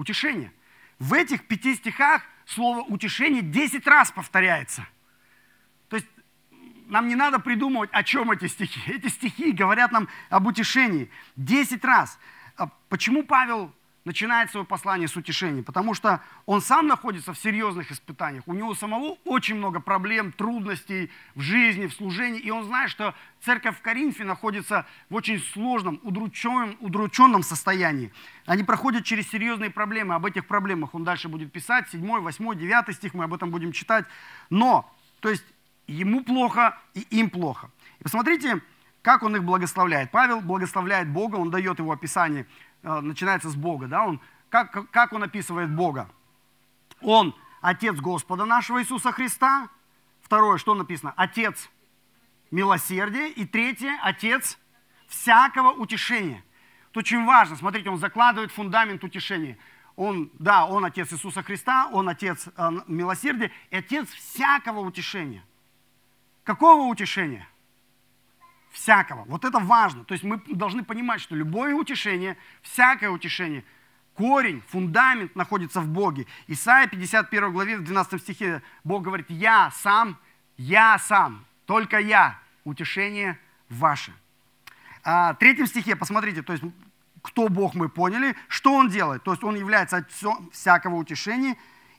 Утешение. 0.00 0.50
В 0.98 1.12
этих 1.12 1.46
пяти 1.46 1.74
стихах 1.74 2.22
слово 2.46 2.80
утешение 2.80 3.42
10 3.42 3.86
раз 3.86 4.10
повторяется. 4.10 4.88
То 5.90 5.96
есть 5.96 6.08
нам 6.86 7.06
не 7.06 7.14
надо 7.14 7.38
придумывать, 7.38 7.90
о 7.92 8.02
чем 8.02 8.30
эти 8.30 8.46
стихи. 8.46 8.80
Эти 8.90 9.08
стихи 9.08 9.52
говорят 9.52 9.92
нам 9.92 10.08
об 10.30 10.46
утешении 10.46 11.10
10 11.36 11.84
раз. 11.84 12.18
А 12.56 12.68
почему 12.88 13.24
Павел 13.24 13.74
начинает 14.04 14.50
свое 14.50 14.64
послание 14.64 15.08
с 15.08 15.16
утешения, 15.16 15.62
потому 15.62 15.94
что 15.94 16.22
он 16.46 16.62
сам 16.62 16.86
находится 16.86 17.32
в 17.32 17.38
серьезных 17.38 17.90
испытаниях. 17.92 18.44
У 18.46 18.54
него 18.54 18.74
самого 18.74 19.18
очень 19.24 19.56
много 19.56 19.80
проблем, 19.80 20.32
трудностей 20.32 21.10
в 21.34 21.40
жизни, 21.40 21.86
в 21.86 21.92
служении, 21.92 22.40
и 22.40 22.50
он 22.50 22.64
знает, 22.64 22.90
что 22.90 23.14
церковь 23.42 23.76
в 23.76 23.82
Коринфе 23.82 24.24
находится 24.24 24.86
в 25.10 25.14
очень 25.14 25.38
сложном, 25.38 26.00
удрученном, 26.02 26.76
удрученном 26.80 27.42
состоянии. 27.42 28.12
Они 28.46 28.64
проходят 28.64 29.04
через 29.04 29.28
серьезные 29.28 29.70
проблемы. 29.70 30.14
Об 30.14 30.24
этих 30.26 30.46
проблемах 30.46 30.94
он 30.94 31.04
дальше 31.04 31.28
будет 31.28 31.52
писать, 31.52 31.88
7, 31.90 32.20
8, 32.20 32.58
9 32.58 32.96
стих, 32.96 33.14
мы 33.14 33.24
об 33.24 33.34
этом 33.34 33.50
будем 33.50 33.72
читать. 33.72 34.06
Но, 34.48 34.90
то 35.20 35.28
есть, 35.28 35.44
ему 35.86 36.24
плохо, 36.24 36.78
и 36.94 37.00
им 37.10 37.28
плохо. 37.28 37.70
И 37.98 38.02
посмотрите, 38.02 38.62
как 39.02 39.22
он 39.22 39.36
их 39.36 39.44
благословляет. 39.44 40.10
Павел 40.10 40.40
благословляет 40.40 41.08
Бога, 41.08 41.36
он 41.36 41.50
дает 41.50 41.78
его 41.78 41.92
описание 41.92 42.46
начинается 42.82 43.48
с 43.48 43.56
Бога. 43.56 43.86
Да? 43.86 44.04
Он, 44.04 44.20
как, 44.48 44.90
как 44.90 45.12
он 45.12 45.22
описывает 45.22 45.70
Бога? 45.74 46.10
Он 47.00 47.34
Отец 47.60 47.96
Господа 47.96 48.44
нашего 48.44 48.80
Иисуса 48.80 49.12
Христа. 49.12 49.68
Второе, 50.22 50.58
что 50.58 50.74
написано? 50.74 51.12
Отец 51.16 51.70
милосердия. 52.50 53.28
И 53.28 53.44
третье, 53.44 53.98
Отец 54.02 54.58
всякого 55.08 55.72
утешения. 55.72 56.44
Это 56.90 57.00
очень 57.00 57.24
важно. 57.24 57.56
Смотрите, 57.56 57.90
он 57.90 57.98
закладывает 57.98 58.50
фундамент 58.50 59.04
утешения. 59.04 59.58
Он, 59.96 60.30
да, 60.38 60.64
он 60.64 60.84
Отец 60.84 61.12
Иисуса 61.12 61.42
Христа, 61.42 61.88
он 61.92 62.08
Отец 62.08 62.48
э, 62.56 62.70
милосердия 62.86 63.52
и 63.70 63.76
Отец 63.76 64.08
всякого 64.08 64.80
утешения. 64.80 65.44
Какого 66.42 66.84
утешения? 66.84 67.46
Всякого. 68.70 69.24
Вот 69.24 69.44
это 69.44 69.58
важно. 69.58 70.04
То 70.04 70.12
есть 70.14 70.24
мы 70.24 70.40
должны 70.46 70.84
понимать, 70.84 71.20
что 71.20 71.34
любое 71.34 71.74
утешение, 71.74 72.36
всякое 72.62 73.10
утешение, 73.10 73.64
корень, 74.14 74.62
фундамент 74.68 75.34
находится 75.36 75.80
в 75.80 75.88
Боге. 75.88 76.26
Исайя 76.46 76.86
51 76.86 77.52
главе, 77.52 77.76
в 77.78 77.84
12 77.84 78.20
стихе 78.20 78.62
Бог 78.84 79.02
говорит, 79.02 79.26
я 79.28 79.70
сам, 79.70 80.18
я 80.56 80.98
сам, 80.98 81.44
только 81.66 81.98
я, 81.98 82.38
утешение 82.64 83.38
ваше. 83.68 84.12
А, 85.02 85.32
в 85.32 85.38
третьем 85.38 85.66
стихе, 85.66 85.96
посмотрите, 85.96 86.42
то 86.42 86.52
есть 86.52 86.64
кто 87.22 87.48
Бог 87.48 87.74
мы 87.74 87.88
поняли, 87.88 88.36
что 88.48 88.74
Он 88.74 88.88
делает. 88.88 89.22
То 89.22 89.32
есть 89.32 89.44
Он 89.44 89.56
является 89.56 89.98
отцом 89.98 90.50
всякого 90.52 90.96
утешения, 90.96 91.56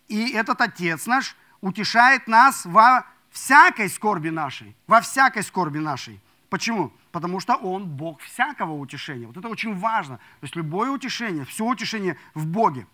и 0.08 0.32
этот 0.32 0.62
Отец 0.62 1.06
наш 1.06 1.36
утешает 1.62 2.28
нас 2.28 2.66
во 2.66 3.06
всякой 3.30 3.90
скорби 3.90 4.30
нашей, 4.30 4.75
во 4.88 5.01
всякой 5.01 5.44
скорби 5.44 5.80
нашей. 5.80 6.20
Почему? 6.51 6.91
Потому 7.13 7.39
что 7.39 7.55
Он 7.55 7.88
Бог 7.88 8.20
всякого 8.20 8.74
утешения. 8.74 9.25
Вот 9.25 9.38
это 9.38 9.48
очень 9.48 9.74
важно. 9.74 10.17
То 10.17 10.43
есть 10.43 10.58
любое 10.58 10.89
утешение, 10.91 11.46
все 11.46 11.63
утешение 11.63 12.17
в 12.34 12.46
Боге. 12.46 12.88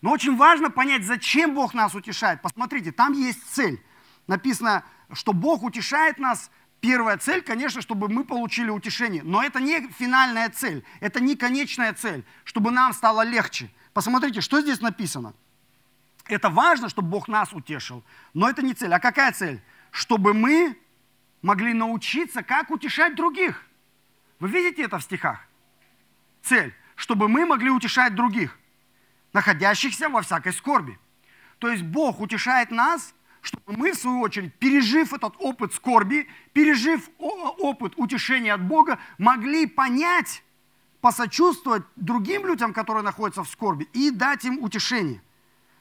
Но 0.00 0.10
очень 0.10 0.34
важно 0.38 0.70
понять, 0.70 1.04
зачем 1.04 1.54
Бог 1.54 1.74
нас 1.74 1.94
утешает. 1.94 2.40
Посмотрите, 2.40 2.92
там 2.92 3.12
есть 3.12 3.46
цель. 3.52 3.78
Написано, 4.26 4.84
что 5.12 5.34
Бог 5.34 5.64
утешает 5.64 6.18
нас. 6.18 6.50
Первая 6.80 7.18
цель, 7.18 7.42
конечно, 7.42 7.82
чтобы 7.82 8.08
мы 8.08 8.24
получили 8.24 8.70
утешение. 8.70 9.22
Но 9.22 9.42
это 9.42 9.60
не 9.60 9.86
финальная 9.88 10.48
цель, 10.48 10.82
это 11.00 11.20
не 11.20 11.36
конечная 11.36 11.92
цель, 11.92 12.24
чтобы 12.44 12.70
нам 12.70 12.94
стало 12.94 13.20
легче. 13.20 13.70
Посмотрите, 13.92 14.40
что 14.40 14.62
здесь 14.62 14.80
написано. 14.80 15.34
Это 16.24 16.48
важно, 16.48 16.88
чтобы 16.88 17.08
Бог 17.08 17.28
нас 17.28 17.52
утешил, 17.52 18.02
но 18.32 18.48
это 18.48 18.62
не 18.62 18.72
цель. 18.72 18.94
А 18.94 18.98
какая 18.98 19.32
цель? 19.32 19.60
Чтобы 19.90 20.32
мы 20.32 20.78
могли 21.44 21.74
научиться, 21.74 22.42
как 22.42 22.70
утешать 22.70 23.14
других. 23.14 23.66
Вы 24.40 24.48
видите 24.48 24.82
это 24.84 24.98
в 24.98 25.02
стихах? 25.02 25.46
Цель, 26.42 26.74
чтобы 26.96 27.28
мы 27.28 27.44
могли 27.44 27.70
утешать 27.70 28.14
других, 28.14 28.58
находящихся 29.34 30.08
во 30.08 30.22
всякой 30.22 30.54
скорби. 30.54 30.98
То 31.58 31.68
есть 31.68 31.82
Бог 31.82 32.20
утешает 32.20 32.70
нас, 32.70 33.14
чтобы 33.42 33.76
мы, 33.76 33.92
в 33.92 33.96
свою 33.96 34.20
очередь, 34.20 34.54
пережив 34.54 35.12
этот 35.12 35.34
опыт 35.38 35.74
скорби, 35.74 36.28
пережив 36.54 37.10
опыт 37.18 37.92
утешения 37.96 38.54
от 38.54 38.62
Бога, 38.62 38.98
могли 39.18 39.66
понять, 39.66 40.42
посочувствовать 41.02 41.82
другим 41.94 42.46
людям, 42.46 42.72
которые 42.72 43.02
находятся 43.02 43.44
в 43.44 43.48
скорби, 43.50 43.86
и 43.92 44.10
дать 44.10 44.46
им 44.46 44.62
утешение. 44.62 45.20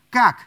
Как? 0.10 0.46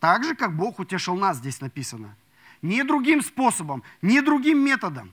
Так 0.00 0.24
же, 0.24 0.34
как 0.34 0.56
Бог 0.56 0.78
утешил 0.78 1.16
нас, 1.16 1.36
здесь 1.36 1.60
написано– 1.60 2.16
ни 2.64 2.82
другим 2.82 3.20
способом, 3.20 3.82
ни 4.00 4.20
другим 4.20 4.58
методом. 4.64 5.12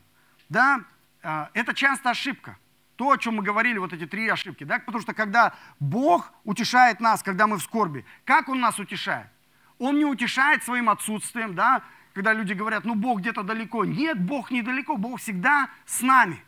Да? 0.50 0.86
А, 1.22 1.50
это 1.54 1.74
часто 1.74 2.10
ошибка. 2.10 2.58
То, 2.96 3.12
о 3.12 3.18
чем 3.18 3.36
мы 3.36 3.44
говорили, 3.44 3.78
вот 3.78 3.94
эти 3.94 4.08
три 4.08 4.28
ошибки. 4.30 4.64
Да? 4.64 4.80
Потому 4.80 5.02
что 5.02 5.14
когда 5.14 5.54
Бог 5.80 6.32
утешает 6.46 7.02
нас, 7.02 7.22
когда 7.22 7.48
мы 7.48 7.58
в 7.58 7.62
скорби, 7.62 8.06
как 8.24 8.48
Он 8.48 8.62
нас 8.62 8.80
утешает? 8.80 9.28
Он 9.80 9.98
не 9.98 10.06
утешает 10.06 10.64
своим 10.64 10.90
отсутствием, 10.90 11.54
да? 11.54 11.84
когда 12.14 12.34
люди 12.34 12.54
говорят, 12.54 12.86
ну 12.86 12.96
Бог 12.96 13.20
где-то 13.20 13.44
далеко. 13.44 13.84
Нет, 13.84 14.20
Бог 14.20 14.50
недалеко, 14.50 14.96
Бог 14.96 15.20
всегда 15.20 15.70
с 15.86 16.02
нами. 16.02 16.42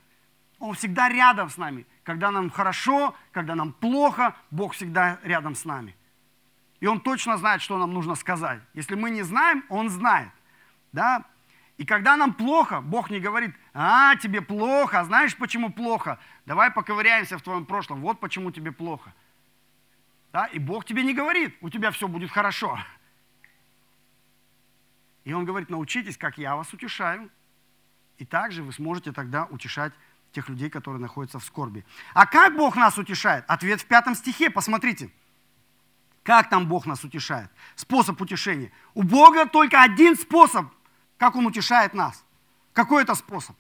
Он 0.59 0.73
всегда 0.73 1.09
рядом 1.09 1.49
с 1.49 1.57
нами. 1.57 1.85
Когда 2.03 2.31
нам 2.31 2.49
хорошо, 2.49 3.13
когда 3.31 3.55
нам 3.55 3.73
плохо, 3.73 4.35
Бог 4.51 4.73
всегда 4.73 5.19
рядом 5.23 5.55
с 5.55 5.65
нами. 5.65 5.97
И 6.79 6.87
Он 6.87 7.01
точно 7.01 7.37
знает, 7.37 7.61
что 7.61 7.77
нам 7.77 7.93
нужно 7.93 8.15
сказать. 8.15 8.61
Если 8.73 8.95
мы 8.95 9.09
не 9.09 9.23
знаем, 9.23 9.65
Он 9.67 9.89
знает. 9.89 10.29
Да? 10.93 11.25
И 11.77 11.85
когда 11.85 12.15
нам 12.15 12.33
плохо, 12.33 12.81
Бог 12.81 13.09
не 13.09 13.19
говорит, 13.19 13.53
а, 13.73 14.15
тебе 14.17 14.41
плохо, 14.41 14.99
а 14.99 15.05
знаешь, 15.05 15.35
почему 15.35 15.71
плохо? 15.71 16.19
Давай 16.45 16.71
поковыряемся 16.71 17.37
в 17.37 17.41
твоем 17.41 17.65
прошлом, 17.65 18.01
вот 18.01 18.19
почему 18.19 18.51
тебе 18.51 18.71
плохо. 18.71 19.13
Да? 20.31 20.45
И 20.45 20.59
Бог 20.59 20.85
тебе 20.85 21.03
не 21.03 21.13
говорит, 21.13 21.57
у 21.61 21.69
тебя 21.69 21.91
все 21.91 22.07
будет 22.07 22.31
хорошо. 22.31 22.79
И 25.23 25.33
Он 25.33 25.45
говорит, 25.45 25.69
научитесь, 25.69 26.17
как 26.17 26.37
я 26.37 26.55
вас 26.55 26.71
утешаю. 26.73 27.29
И 28.17 28.25
также 28.25 28.61
вы 28.61 28.71
сможете 28.71 29.11
тогда 29.11 29.45
утешать 29.45 29.93
тех 30.31 30.49
людей, 30.49 30.69
которые 30.69 31.01
находятся 31.01 31.39
в 31.39 31.43
скорби. 31.43 31.85
А 32.13 32.27
как 32.27 32.55
Бог 32.55 32.75
нас 32.75 32.97
утешает? 32.97 33.45
Ответ 33.47 33.81
в 33.81 33.85
пятом 33.87 34.15
стихе, 34.15 34.51
посмотрите. 34.51 35.11
Как 36.21 36.49
там 36.49 36.67
Бог 36.67 36.85
нас 36.85 37.03
утешает? 37.03 37.49
Способ 37.75 38.21
утешения. 38.21 38.71
У 38.93 39.03
Бога 39.03 39.47
только 39.47 39.81
один 39.81 40.15
способ– 40.15 40.67
как 41.23 41.37
Он 41.37 41.45
утешает 41.45 41.93
нас. 41.93 42.25
Какой 42.73 43.03
это 43.03 43.15
способ? 43.15 43.55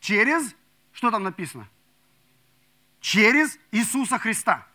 Через, 0.00 0.52
что 0.92 1.12
там 1.12 1.22
написано? 1.22 1.68
Через 3.00 3.56
Иисуса 3.70 4.18
Христа. 4.18 4.66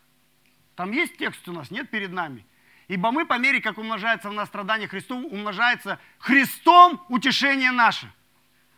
Там 0.75 0.93
есть 0.93 1.17
текст 1.17 1.45
у 1.49 1.51
нас, 1.51 1.69
нет 1.69 1.89
перед 1.89 2.13
нами. 2.13 2.45
Ибо 2.87 3.11
мы 3.11 3.25
по 3.25 3.37
мере, 3.37 3.59
как 3.59 3.77
умножается 3.77 4.29
в 4.29 4.33
нас 4.33 4.47
страдание 4.47 4.87
Христов, 4.87 5.21
умножается 5.25 5.99
Христом 6.19 7.03
утешение 7.09 7.71
наше. 7.71 8.09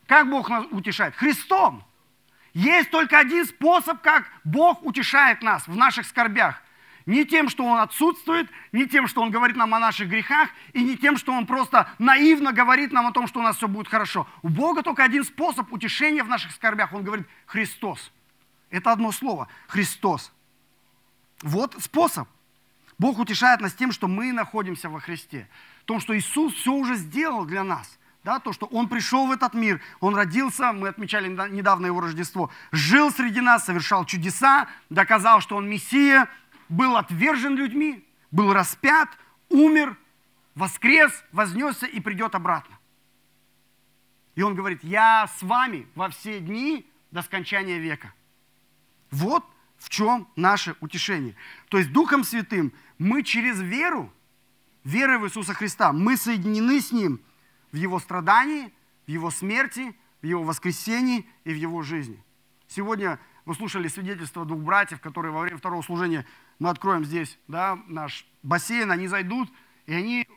Как 0.07 0.27
Бог 0.27 0.49
нас 0.49 0.65
утешает? 0.71 1.15
Христом. 1.15 1.85
Есть 2.55 2.89
только 2.89 3.19
один 3.19 3.45
способ, 3.45 4.01
как 4.01 4.25
Бог 4.43 4.83
утешает 4.83 5.43
нас 5.43 5.67
в 5.67 5.75
наших 5.75 6.07
скорбях. 6.07 6.63
Не 7.09 7.25
тем, 7.25 7.49
что 7.49 7.65
Он 7.65 7.79
отсутствует, 7.79 8.51
не 8.71 8.85
тем, 8.85 9.07
что 9.07 9.23
Он 9.23 9.31
говорит 9.31 9.57
нам 9.57 9.73
о 9.73 9.79
наших 9.79 10.09
грехах, 10.09 10.49
и 10.73 10.83
не 10.83 10.95
тем, 10.95 11.17
что 11.17 11.33
Он 11.33 11.47
просто 11.47 11.89
наивно 11.97 12.53
говорит 12.53 12.91
нам 12.91 13.07
о 13.07 13.11
том, 13.11 13.25
что 13.25 13.39
у 13.39 13.41
нас 13.41 13.57
все 13.57 13.67
будет 13.67 13.87
хорошо. 13.87 14.27
У 14.43 14.49
Бога 14.49 14.83
только 14.83 15.03
один 15.03 15.23
способ 15.23 15.73
утешения 15.73 16.23
в 16.23 16.27
наших 16.27 16.51
скорбях. 16.51 16.93
Он 16.93 17.03
говорит 17.03 17.25
«Христос». 17.47 18.11
Это 18.69 18.91
одно 18.91 19.11
слово– 19.11 19.47
Христос. 19.67 20.31
Вот 21.41 21.75
способ. 21.79 22.29
Бог 22.99 23.17
утешает 23.17 23.59
нас 23.59 23.73
тем, 23.73 23.91
что 23.91 24.07
мы 24.07 24.31
находимся 24.31 24.87
во 24.87 24.99
Христе. 24.99 25.49
В 25.81 25.85
том, 25.85 25.99
что 26.01 26.15
Иисус 26.15 26.53
все 26.53 26.73
уже 26.73 26.93
сделал 26.93 27.43
для 27.45 27.63
нас. 27.63 27.97
Да, 28.23 28.37
то, 28.37 28.53
что 28.53 28.67
Он 28.67 28.87
пришел 28.87 29.25
в 29.25 29.31
этот 29.31 29.55
мир, 29.55 29.81
Он 29.99 30.15
родился, 30.15 30.73
мы 30.73 30.89
отмечали 30.89 31.27
недавно 31.27 31.87
Его 31.87 32.01
Рождество, 32.01 32.51
жил 32.71 33.09
среди 33.09 33.41
нас, 33.41 33.65
совершал 33.65 34.05
чудеса, 34.05 34.67
доказал, 34.91 35.41
что 35.41 35.55
Он 35.55 35.67
Мессия, 35.67 36.29
был 36.69 36.95
отвержен 36.95 37.55
людьми, 37.55 38.07
был 38.31 38.53
распят, 38.53 39.09
умер, 39.49 39.97
воскрес, 40.55 41.11
вознесся 41.31 41.87
и 41.87 41.99
придет 41.99 42.35
обратно. 42.35 42.77
И 44.35 44.41
Он 44.41 44.55
говорит, 44.55 44.83
я 44.83 45.27
с 45.27 45.41
вами 45.41 45.87
во 45.95 46.09
все 46.09 46.39
дни 46.39 46.89
до 47.11 47.21
скончания 47.21 47.77
века. 47.77 48.13
Вот 49.11 49.43
в 49.77 49.89
чем 49.89 50.27
наше 50.35 50.75
утешение. 50.81 51.35
То 51.69 51.77
есть 51.77 51.91
Духом 51.91 52.23
Святым 52.23 52.71
мы 52.97 53.23
через 53.23 53.59
веру, 53.59 54.13
верой 54.83 55.17
в 55.17 55.25
Иисуса 55.25 55.53
Христа, 55.53 55.91
мы 55.91 56.17
соединены 56.17 56.79
с 56.79 56.91
Ним 56.91 57.21
в 57.71 57.75
Его 57.75 57.99
страдании, 57.99 58.71
в 59.07 59.09
Его 59.09 59.31
смерти, 59.31 59.95
в 60.21 60.25
Его 60.25 60.43
воскресении 60.43 61.27
и 61.45 61.51
в 61.51 61.55
Его 61.55 61.81
жизни. 61.81 62.23
Сегодня 62.67 63.19
вы 63.45 63.55
слушали 63.55 63.87
свидетельство 63.87 64.45
двух 64.45 64.59
братьев, 64.59 65.01
которые 65.01 65.31
во 65.31 65.41
время 65.41 65.57
второго 65.57 65.81
служения, 65.81 66.25
мы 66.59 66.69
откроем 66.69 67.05
здесь 67.05 67.39
да, 67.47 67.79
наш 67.87 68.27
бассейн, 68.43 68.91
они 68.91 69.07
зайдут, 69.07 69.49
и 69.85 69.93
они 69.93 70.27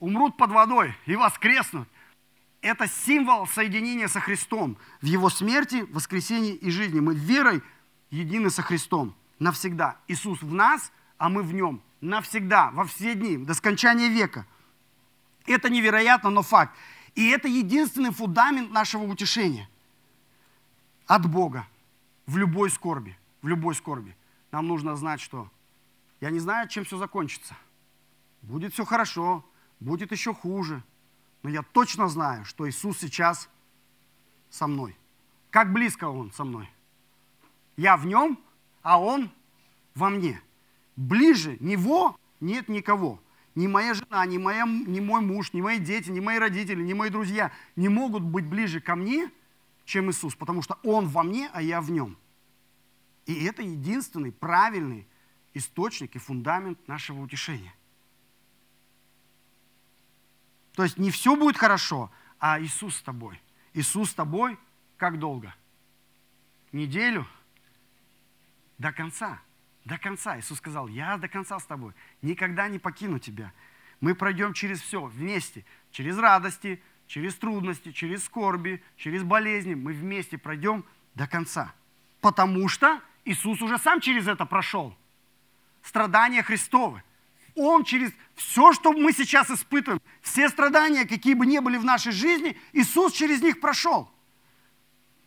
умрут 0.00 0.36
под 0.36 0.50
водой 0.50 0.94
и 1.06 1.16
воскреснут. 1.16 1.88
Это 2.60 2.88
символ 2.88 3.46
соединения 3.46 4.08
со 4.08 4.20
Христом 4.20 4.76
в 5.00 5.06
Его 5.06 5.30
смерти, 5.30 5.86
воскресении 5.90 6.54
и 6.54 6.70
жизни. 6.70 6.98
Мы 6.98 7.14
верой 7.14 7.62
едины 8.10 8.50
со 8.50 8.62
Христом 8.62 9.14
навсегда. 9.38 9.98
Иисус 10.08 10.42
в 10.42 10.52
нас, 10.52 10.90
а 11.18 11.28
мы 11.28 11.42
в 11.42 11.52
Нем 11.52 11.82
навсегда, 12.00 12.70
во 12.72 12.84
все 12.84 13.14
дни, 13.14 13.36
до 13.36 13.54
скончания 13.54 14.08
века. 14.08 14.46
Это 15.46 15.68
невероятно, 15.68 16.30
но 16.30 16.42
факт. 16.42 16.76
И 17.14 17.28
это 17.28 17.48
единственный 17.48 18.10
фундамент 18.10 18.72
нашего 18.72 19.04
утешения 19.04 19.68
от 21.06 21.30
Бога 21.30 21.66
в 22.26 22.36
любой 22.36 22.70
скорби. 22.70 23.16
В 23.42 23.48
любой 23.48 23.74
скорби. 23.74 24.16
Нам 24.54 24.68
нужно 24.68 24.94
знать, 24.94 25.20
что 25.20 25.50
я 26.20 26.30
не 26.30 26.38
знаю, 26.38 26.68
чем 26.68 26.84
все 26.84 26.96
закончится. 26.96 27.56
Будет 28.40 28.72
все 28.72 28.84
хорошо, 28.84 29.44
будет 29.80 30.12
еще 30.12 30.32
хуже. 30.32 30.80
Но 31.42 31.50
я 31.50 31.62
точно 31.62 32.06
знаю, 32.06 32.44
что 32.44 32.70
Иисус 32.70 32.98
сейчас 32.98 33.50
со 34.50 34.68
мной. 34.68 34.96
Как 35.50 35.72
близко 35.72 36.04
Он 36.04 36.30
со 36.30 36.44
мной. 36.44 36.70
Я 37.76 37.96
в 37.96 38.06
нем, 38.06 38.38
а 38.82 39.00
он 39.00 39.28
во 39.96 40.08
мне. 40.08 40.40
Ближе 40.94 41.56
него 41.58 42.16
нет 42.38 42.68
никого. 42.68 43.18
Ни 43.56 43.66
моя 43.66 43.92
жена, 43.92 44.24
ни, 44.24 44.38
моя, 44.38 44.66
ни 44.66 45.00
мой 45.00 45.20
муж, 45.20 45.52
ни 45.52 45.62
мои 45.62 45.80
дети, 45.80 46.10
ни 46.10 46.20
мои 46.20 46.38
родители, 46.38 46.80
ни 46.80 46.92
мои 46.92 47.10
друзья 47.10 47.50
не 47.74 47.88
могут 47.88 48.22
быть 48.22 48.46
ближе 48.46 48.80
ко 48.80 48.94
мне, 48.94 49.32
чем 49.84 50.12
Иисус, 50.12 50.36
потому 50.36 50.62
что 50.62 50.78
Он 50.84 51.08
во 51.08 51.24
мне, 51.24 51.50
а 51.52 51.60
я 51.60 51.80
в 51.80 51.90
Нем. 51.90 52.16
И 53.26 53.44
это 53.44 53.62
единственный 53.62 54.32
правильный 54.32 55.06
источник 55.54 56.16
и 56.16 56.18
фундамент 56.18 56.86
нашего 56.88 57.20
утешения. 57.20 57.74
То 60.74 60.82
есть 60.82 60.98
не 60.98 61.10
все 61.10 61.36
будет 61.36 61.56
хорошо, 61.56 62.10
а 62.38 62.60
Иисус 62.60 62.96
с 62.96 63.02
тобой. 63.02 63.40
Иисус 63.72 64.10
с 64.10 64.14
тобой 64.14 64.58
как 64.96 65.18
долго? 65.18 65.54
Неделю? 66.72 67.26
До 68.78 68.92
конца. 68.92 69.40
До 69.84 69.98
конца. 69.98 70.38
Иисус 70.38 70.58
сказал, 70.58 70.88
я 70.88 71.16
до 71.16 71.28
конца 71.28 71.58
с 71.58 71.64
тобой. 71.64 71.92
Никогда 72.22 72.68
не 72.68 72.78
покину 72.78 73.18
тебя. 73.18 73.52
Мы 74.00 74.14
пройдем 74.14 74.52
через 74.52 74.80
все 74.80 75.04
вместе. 75.04 75.64
Через 75.92 76.18
радости, 76.18 76.82
через 77.06 77.36
трудности, 77.36 77.92
через 77.92 78.24
скорби, 78.24 78.82
через 78.96 79.22
болезни. 79.22 79.74
Мы 79.74 79.92
вместе 79.92 80.36
пройдем 80.36 80.84
до 81.14 81.28
конца. 81.28 81.72
Потому 82.20 82.68
что 82.68 83.00
Иисус 83.24 83.62
уже 83.62 83.78
сам 83.78 84.00
через 84.00 84.28
это 84.28 84.44
прошел. 84.44 84.96
Страдания 85.82 86.42
Христовы. 86.42 87.02
Он 87.54 87.84
через 87.84 88.10
все, 88.34 88.72
что 88.72 88.92
мы 88.92 89.12
сейчас 89.12 89.50
испытываем, 89.50 90.00
все 90.22 90.48
страдания, 90.48 91.04
какие 91.04 91.34
бы 91.34 91.46
ни 91.46 91.58
были 91.58 91.76
в 91.76 91.84
нашей 91.84 92.12
жизни, 92.12 92.56
Иисус 92.72 93.12
через 93.12 93.42
них 93.42 93.60
прошел 93.60 94.10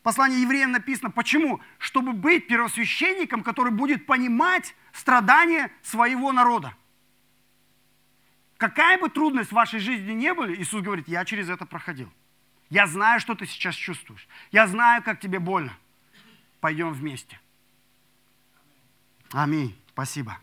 послании 0.07 0.39
евреям 0.39 0.71
написано, 0.71 1.12
почему? 1.12 1.60
Чтобы 1.79 2.13
быть 2.13 2.47
первосвященником, 2.47 3.43
который 3.43 3.73
будет 3.73 4.05
понимать 4.05 4.73
страдания 4.93 5.69
своего 5.81 6.31
народа. 6.31 6.73
Какая 8.55 8.97
бы 8.97 9.10
трудность 9.10 9.49
в 9.49 9.55
вашей 9.55 9.81
жизни 9.81 10.13
не 10.13 10.33
были, 10.33 10.55
Иисус 10.55 10.81
говорит, 10.81 11.10
я 11.10 11.25
через 11.25 11.49
это 11.49 11.65
проходил. 11.65 12.10
Я 12.69 12.88
знаю, 12.88 13.19
что 13.19 13.36
ты 13.36 13.45
сейчас 13.45 13.75
чувствуешь. 13.75 14.29
Я 14.49 14.67
знаю, 14.67 15.03
как 15.03 15.19
тебе 15.19 15.39
больно. 15.39 15.73
Пойдем 16.62 16.93
вместе. 16.93 17.38
Аминь. 19.31 19.77
Спасибо. 19.89 20.37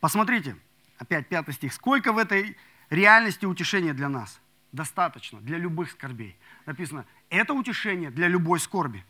Посмотрите, 0.00 0.56
опять 0.98 1.28
пятый 1.28 1.54
стих. 1.54 1.72
Сколько 1.72 2.12
в 2.12 2.18
этой 2.18 2.56
реальности 2.90 3.44
утешения 3.44 3.92
для 3.92 4.08
нас– 4.08 4.40
достаточно 4.76 5.40
для 5.40 5.58
любых 5.58 5.90
скорбей. 5.90 6.36
Написано, 6.66 7.06
это 7.30 7.54
утешение 7.54 8.10
для 8.10 8.28
любой 8.28 8.60
скорби. 8.60 9.04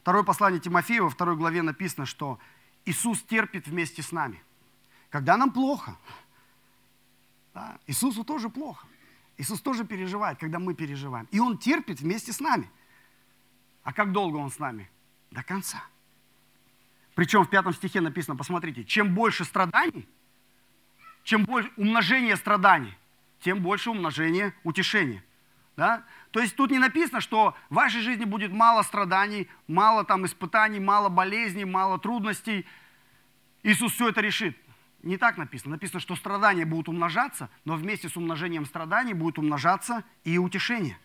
Второе 0.00 0.22
послание 0.22 0.60
Тимофея, 0.60 1.02
во 1.02 1.10
второй 1.10 1.36
главе 1.36 1.62
написано, 1.62 2.06
что 2.06 2.38
Иисус 2.84 3.22
терпит 3.22 3.66
вместе 3.66 4.02
с 4.02 4.12
нами. 4.12 4.42
Когда 5.10 5.36
нам 5.36 5.52
плохо, 5.52 5.96
да, 7.52 7.78
Иисусу 7.86 8.24
тоже 8.24 8.48
плохо. 8.48 8.86
Иисус 9.36 9.60
тоже 9.60 9.84
переживает, 9.84 10.38
когда 10.38 10.58
мы 10.58 10.74
переживаем. 10.74 11.26
И 11.30 11.40
Он 11.40 11.58
терпит 11.58 12.00
вместе 12.00 12.32
с 12.32 12.40
нами. 12.40 12.70
А 13.82 13.92
как 13.92 14.12
долго 14.12 14.36
Он 14.36 14.50
с 14.50 14.58
нами? 14.58 14.88
До 15.34 15.42
конца. 15.42 15.82
Причем 17.16 17.42
в 17.42 17.50
пятом 17.50 17.74
стихе 17.74 18.00
написано, 18.00 18.36
посмотрите, 18.36 18.84
чем 18.84 19.14
больше 19.14 19.44
страданий, 19.44 20.08
чем 21.24 21.44
больше 21.44 21.72
умножение 21.76 22.36
страданий, 22.36 22.96
тем 23.40 23.60
больше 23.60 23.90
умножение 23.90 24.54
утешения. 24.62 25.24
Да? 25.76 26.04
То 26.30 26.38
есть 26.38 26.54
тут 26.54 26.70
не 26.70 26.78
написано, 26.78 27.20
что 27.20 27.56
в 27.68 27.74
вашей 27.74 28.00
жизни 28.00 28.24
будет 28.24 28.52
мало 28.52 28.82
страданий, 28.82 29.48
мало 29.66 30.04
там 30.04 30.24
испытаний, 30.24 30.78
мало 30.78 31.08
болезней, 31.08 31.64
мало 31.64 31.98
трудностей. 31.98 32.64
Иисус 33.64 33.92
все 33.92 34.10
это 34.10 34.20
решит. 34.20 34.56
Не 35.02 35.16
так 35.16 35.36
написано. 35.36 35.72
Написано, 35.72 35.98
что 35.98 36.14
страдания 36.14 36.64
будут 36.64 36.88
умножаться, 36.88 37.50
но 37.64 37.74
вместе 37.74 38.08
с 38.08 38.16
умножением 38.16 38.66
страданий 38.66 39.14
будет 39.14 39.38
умножаться 39.38 40.04
и 40.22 40.38
утешение. 40.38 40.96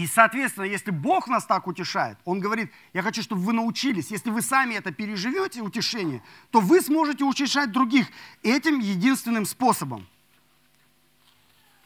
И, 0.00 0.06
соответственно, 0.06 0.64
если 0.64 0.90
Бог 0.90 1.28
нас 1.28 1.44
так 1.44 1.66
утешает, 1.66 2.16
Он 2.24 2.40
говорит, 2.40 2.72
я 2.94 3.02
хочу, 3.02 3.20
чтобы 3.22 3.42
вы 3.42 3.52
научились, 3.52 4.10
если 4.10 4.30
вы 4.30 4.40
сами 4.40 4.72
это 4.72 4.92
переживете, 4.92 5.60
утешение, 5.60 6.22
то 6.50 6.60
вы 6.60 6.80
сможете 6.80 7.24
утешать 7.24 7.70
других 7.70 8.06
этим 8.42 8.78
единственным 8.78 9.44
способом. 9.44 10.06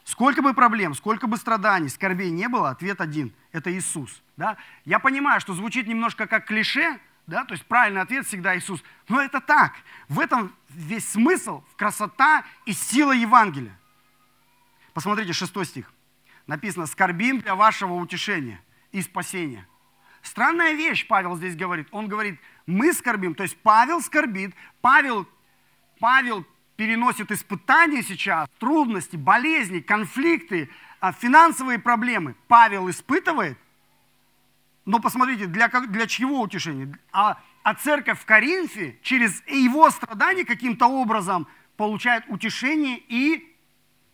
Сколько 0.04 0.42
бы 0.42 0.54
проблем, 0.54 0.94
сколько 0.94 1.26
бы 1.26 1.36
страданий, 1.36 1.88
скорбей 1.88 2.30
не 2.30 2.48
было, 2.48 2.70
ответ 2.70 3.00
один– 3.00 3.34
это 3.52 3.76
Иисус. 3.76 4.22
Да? 4.36 4.58
Я 4.84 5.00
понимаю, 5.00 5.40
что 5.40 5.52
звучит 5.52 5.88
немножко 5.88 6.28
как 6.28 6.46
клише, 6.46 7.00
да? 7.26 7.44
то 7.44 7.54
есть 7.54 7.66
правильный 7.66 8.02
ответ 8.02 8.28
всегда 8.28 8.56
Иисус. 8.56 8.84
Но 9.08 9.20
это 9.20 9.40
так. 9.40 9.72
В 10.08 10.20
этом 10.20 10.54
весь 10.68 11.08
смысл, 11.08 11.64
красота 11.76 12.44
и 12.64 12.74
сила 12.74 13.10
Евангелия. 13.10 13.76
Посмотрите, 14.92 15.32
шестой 15.32 15.64
стих 15.64 15.90
написано, 16.46 16.86
скорбим 16.86 17.40
для 17.40 17.54
вашего 17.54 17.94
утешения 17.94 18.60
и 18.92 19.02
спасения. 19.02 19.66
Странная 20.22 20.72
вещь 20.72 21.06
Павел 21.06 21.36
здесь 21.36 21.56
говорит. 21.56 21.88
Он 21.90 22.08
говорит, 22.08 22.40
мы 22.66 22.92
скорбим, 22.92 23.34
то 23.34 23.42
есть 23.42 23.56
Павел 23.58 24.00
скорбит, 24.00 24.54
Павел, 24.80 25.28
Павел 26.00 26.46
переносит 26.76 27.30
испытания 27.30 28.02
сейчас, 28.02 28.48
трудности, 28.58 29.16
болезни, 29.16 29.80
конфликты, 29.80 30.70
а, 31.00 31.12
финансовые 31.12 31.78
проблемы. 31.78 32.34
Павел 32.48 32.88
испытывает, 32.88 33.58
но 34.84 34.98
посмотрите, 35.00 35.46
для, 35.46 35.68
для 35.68 36.06
чего 36.06 36.40
утешения? 36.40 36.98
А, 37.12 37.38
а 37.62 37.74
церковь 37.74 38.20
в 38.20 38.24
Коринфе 38.24 38.98
через 39.02 39.42
его 39.46 39.90
страдания 39.90 40.44
каким-то 40.44 40.86
образом 40.86 41.46
получает 41.76 42.24
утешение 42.28 42.98
и 43.08 43.56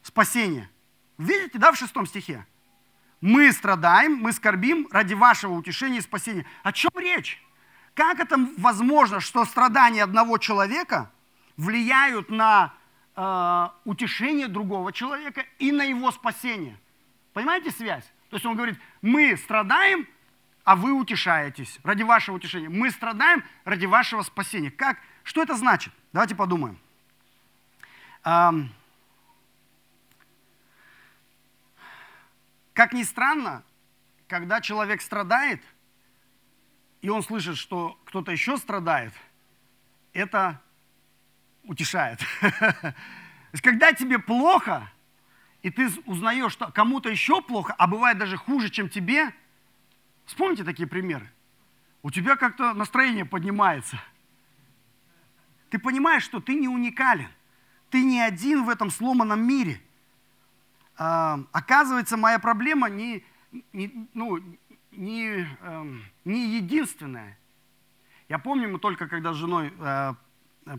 спасение. 0.03 0.71
Видите, 1.21 1.59
да, 1.59 1.71
в 1.71 1.77
шестом 1.77 2.07
стихе? 2.07 2.47
Мы 3.21 3.53
страдаем, 3.53 4.15
мы 4.15 4.33
скорбим 4.33 4.89
ради 4.91 5.13
вашего 5.13 5.53
утешения 5.53 5.99
и 5.99 6.01
спасения. 6.01 6.47
О 6.63 6.73
чем 6.73 6.91
речь? 6.97 7.43
Как 7.93 8.19
это 8.21 8.39
возможно, 8.57 9.21
что 9.21 9.45
страдания 9.45 10.03
одного 10.03 10.39
человека 10.39 11.11
влияют 11.59 12.31
на 12.31 12.73
э, 13.17 13.69
утешение 13.85 14.49
другого 14.49 14.95
человека 14.95 15.45
и 15.59 15.73
на 15.73 15.83
его 15.83 16.11
спасение? 16.11 16.79
Понимаете 17.35 17.71
связь? 17.71 18.05
То 18.31 18.37
есть 18.37 18.47
он 18.47 18.57
говорит, 18.57 18.79
мы 19.03 19.37
страдаем, 19.37 20.09
а 20.65 20.75
вы 20.75 20.93
утешаетесь 20.93 21.81
ради 21.83 22.03
вашего 22.03 22.37
утешения. 22.37 22.71
Мы 22.71 22.91
страдаем 22.91 23.45
ради 23.67 23.85
вашего 23.85 24.23
спасения. 24.23 24.71
Как? 24.71 24.97
Что 25.23 25.43
это 25.43 25.55
значит? 25.55 25.93
Давайте 26.15 26.35
подумаем. 26.35 26.79
Как 32.81 32.95
ни 32.95 33.03
странно, 33.03 33.63
когда 34.27 34.63
человек 34.63 35.03
страдает, 35.03 35.63
и 37.03 37.11
он 37.11 37.23
слышит, 37.23 37.59
что 37.59 38.01
кто-то 38.07 38.33
еще 38.33 38.57
страдает, 38.57 39.13
это 40.15 40.63
утешает. 41.65 42.21
Когда 43.63 43.93
тебе 43.93 44.19
плохо, 44.19 44.91
и 45.61 45.69
ты 45.69 45.91
узнаешь, 46.07 46.53
что 46.53 46.73
кому-то 46.73 47.11
еще 47.11 47.43
плохо, 47.43 47.75
а 47.77 47.87
бывает 47.87 48.17
даже 48.17 48.39
хуже, 48.39 48.71
чем 48.71 48.89
тебе, 48.89 49.31
вспомните 50.25 50.65
такие 50.65 50.89
примеры. 50.89 51.31
У 52.01 52.11
тебя 52.11 52.35
как-то 52.37 52.73
настроение 52.73 53.27
поднимается. 53.27 54.01
Ты 55.69 55.79
понимаешь, 55.79 56.23
что 56.23 56.41
ты 56.41 56.55
не 56.55 56.69
уникален. 56.69 57.29
Ты 57.91 58.03
не 58.03 58.23
один 58.23 58.65
в 58.65 58.71
этом 58.71 58.89
сломанном 58.91 59.47
мире. 59.47 59.83
Оказывается, 61.03 62.19
моя 62.19 62.39
проблема 62.39 62.91
не, 62.91 63.25
не, 63.73 64.07
ну, 64.13 64.39
не, 64.93 65.47
э, 65.61 65.85
не 66.27 66.57
единственная. 66.57 67.39
Я 68.29 68.39
помню, 68.39 68.69
мы 68.69 68.79
только 68.79 69.09
когда 69.09 69.33
с 69.33 69.37
женой 69.37 69.73
э, 69.79 70.15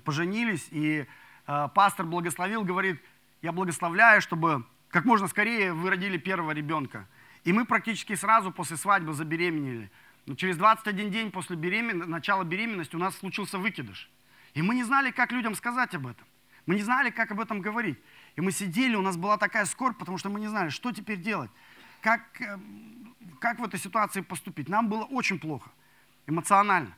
поженились, 0.06 0.68
и 0.70 1.08
э, 1.48 1.70
пастор 1.74 2.06
благословил, 2.06 2.64
говорит, 2.64 3.02
я 3.42 3.52
благословляю, 3.52 4.22
чтобы 4.22 4.64
как 4.90 5.06
можно 5.06 5.28
скорее 5.28 5.74
вы 5.74 5.90
родили 5.90 6.20
первого 6.20 6.52
ребенка. 6.52 7.08
И 7.44 7.52
мы 7.52 7.66
практически 7.66 8.14
сразу 8.14 8.52
после 8.52 8.78
свадьбы 8.78 9.14
забеременели. 9.14 9.90
Но 10.28 10.36
через 10.36 10.56
21 10.56 11.10
день 11.10 11.32
после 11.32 11.56
беремен... 11.56 12.08
начала 12.08 12.44
беременности 12.44 12.96
у 12.96 13.00
нас 13.00 13.18
случился 13.18 13.58
выкидыш. 13.58 14.08
И 14.54 14.62
мы 14.62 14.76
не 14.76 14.84
знали, 14.84 15.10
как 15.10 15.32
людям 15.32 15.56
сказать 15.56 15.96
об 15.96 16.06
этом. 16.06 16.28
Мы 16.68 16.76
не 16.76 16.84
знали, 16.84 17.10
как 17.10 17.32
об 17.32 17.40
этом 17.40 17.62
говорить. 17.62 17.98
И 18.36 18.41
мы 18.41 18.52
сидели, 18.52 18.96
у 18.96 19.02
нас 19.02 19.17
была 19.17 19.38
такая 19.38 19.65
скорбь, 19.65 19.98
потому 19.98 20.17
что 20.17 20.30
мы 20.30 20.39
не 20.39 20.48
знали, 20.48 20.70
что 20.70 20.91
теперь 20.91 21.17
делать. 21.17 21.52
Как, 22.02 22.22
э, 22.41 22.60
как 23.39 23.60
в 23.60 23.63
этой 23.63 23.80
ситуации 23.80 24.22
поступить. 24.22 24.70
Нам 24.70 24.89
было 24.89 25.04
очень 25.04 25.39
плохо, 25.39 25.70
эмоционально. 26.28 26.96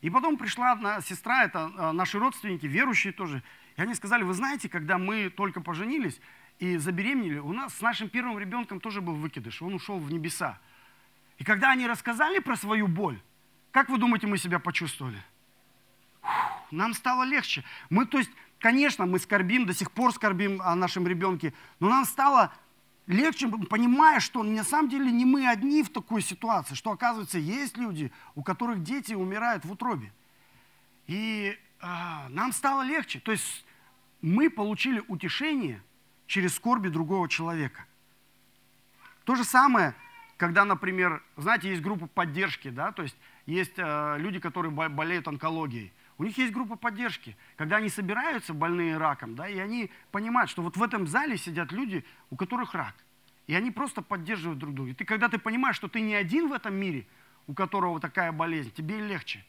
И 0.00 0.10
потом 0.10 0.38
пришла 0.38 0.72
одна 0.72 1.00
сестра, 1.00 1.44
это 1.44 1.70
э, 1.76 1.92
наши 1.92 2.18
родственники, 2.18 2.66
верующие 2.66 3.12
тоже. 3.12 3.42
И 3.76 3.82
они 3.82 3.94
сказали, 3.94 4.22
вы 4.22 4.32
знаете, 4.34 4.68
когда 4.68 4.98
мы 4.98 5.30
только 5.30 5.60
поженились, 5.60 6.20
и 6.58 6.76
забеременели, 6.76 7.38
у 7.38 7.52
нас 7.52 7.74
с 7.74 7.80
нашим 7.80 8.08
первым 8.08 8.38
ребенком 8.38 8.80
тоже 8.80 9.00
был 9.00 9.14
выкидыш, 9.14 9.62
он 9.62 9.74
ушел 9.74 9.98
в 9.98 10.12
небеса. 10.12 10.58
И 11.38 11.44
когда 11.44 11.70
они 11.70 11.86
рассказали 11.86 12.38
про 12.38 12.56
свою 12.56 12.86
боль, 12.86 13.20
как 13.70 13.88
вы 13.88 13.98
думаете, 13.98 14.26
мы 14.26 14.36
себя 14.36 14.58
почувствовали? 14.58 15.22
Фух, 16.22 16.50
нам 16.70 16.94
стало 16.94 17.24
легче. 17.24 17.64
Мы, 17.88 18.06
то 18.06 18.18
есть, 18.18 18.30
конечно, 18.60 19.06
мы 19.06 19.18
скорбим, 19.18 19.66
до 19.66 19.74
сих 19.74 19.90
пор 19.90 20.14
скорбим 20.14 20.62
о 20.62 20.76
нашем 20.76 21.06
ребенке, 21.08 21.52
но 21.80 21.88
нам 21.88 22.04
стало 22.04 22.52
легче, 23.08 23.48
понимая, 23.48 24.20
что 24.20 24.44
на 24.44 24.62
самом 24.62 24.88
деле 24.88 25.10
не 25.10 25.24
мы 25.24 25.48
одни 25.48 25.82
в 25.82 25.90
такой 25.90 26.22
ситуации, 26.22 26.76
что, 26.76 26.92
оказывается, 26.92 27.38
есть 27.38 27.76
люди, 27.76 28.12
у 28.36 28.44
которых 28.44 28.84
дети 28.84 29.14
умирают 29.14 29.64
в 29.64 29.72
утробе. 29.72 30.12
И 31.08 31.58
а, 31.80 32.28
нам 32.28 32.52
стало 32.52 32.82
легче. 32.82 33.18
То 33.18 33.32
есть 33.32 33.64
мы 34.20 34.48
получили 34.48 35.02
утешение– 35.08 35.82
через 36.30 36.54
скорби 36.54 36.88
другого 36.88 37.28
человека. 37.28 37.84
То 39.24 39.34
же 39.34 39.42
самое, 39.42 39.94
когда, 40.36 40.64
например, 40.64 41.22
знаете, 41.36 41.70
есть 41.70 41.82
группа 41.82 42.06
поддержки, 42.06 42.68
да, 42.68 42.92
то 42.92 43.02
есть 43.02 43.16
есть 43.46 43.74
э, 43.76 44.16
люди, 44.18 44.38
которые 44.38 44.70
болеют 44.70 45.26
онкологией. 45.26 45.92
У 46.20 46.24
них 46.24 46.36
есть 46.36 46.52
группа 46.52 46.76
поддержки, 46.76 47.34
когда 47.56 47.76
они 47.78 47.88
собираются, 47.88 48.52
больные 48.52 48.98
раком, 48.98 49.34
да, 49.34 49.48
и 49.48 49.58
они 49.58 49.90
понимают, 50.12 50.50
что 50.50 50.60
вот 50.60 50.76
в 50.76 50.82
этом 50.82 51.06
зале 51.06 51.38
сидят 51.38 51.72
люди, 51.72 52.04
у 52.28 52.36
которых 52.36 52.74
рак. 52.74 52.94
И 53.46 53.54
они 53.54 53.70
просто 53.70 54.02
поддерживают 54.02 54.58
друг 54.58 54.74
друга. 54.74 54.90
И 54.90 54.94
ты, 54.94 55.06
когда 55.06 55.30
ты 55.30 55.38
понимаешь, 55.38 55.76
что 55.76 55.88
ты 55.88 56.02
не 56.02 56.14
один 56.14 56.50
в 56.50 56.52
этом 56.52 56.74
мире, 56.74 57.06
у 57.46 57.54
которого 57.54 58.00
такая 58.00 58.32
болезнь, 58.32 58.70
тебе 58.70 59.00
легче. 59.00 59.42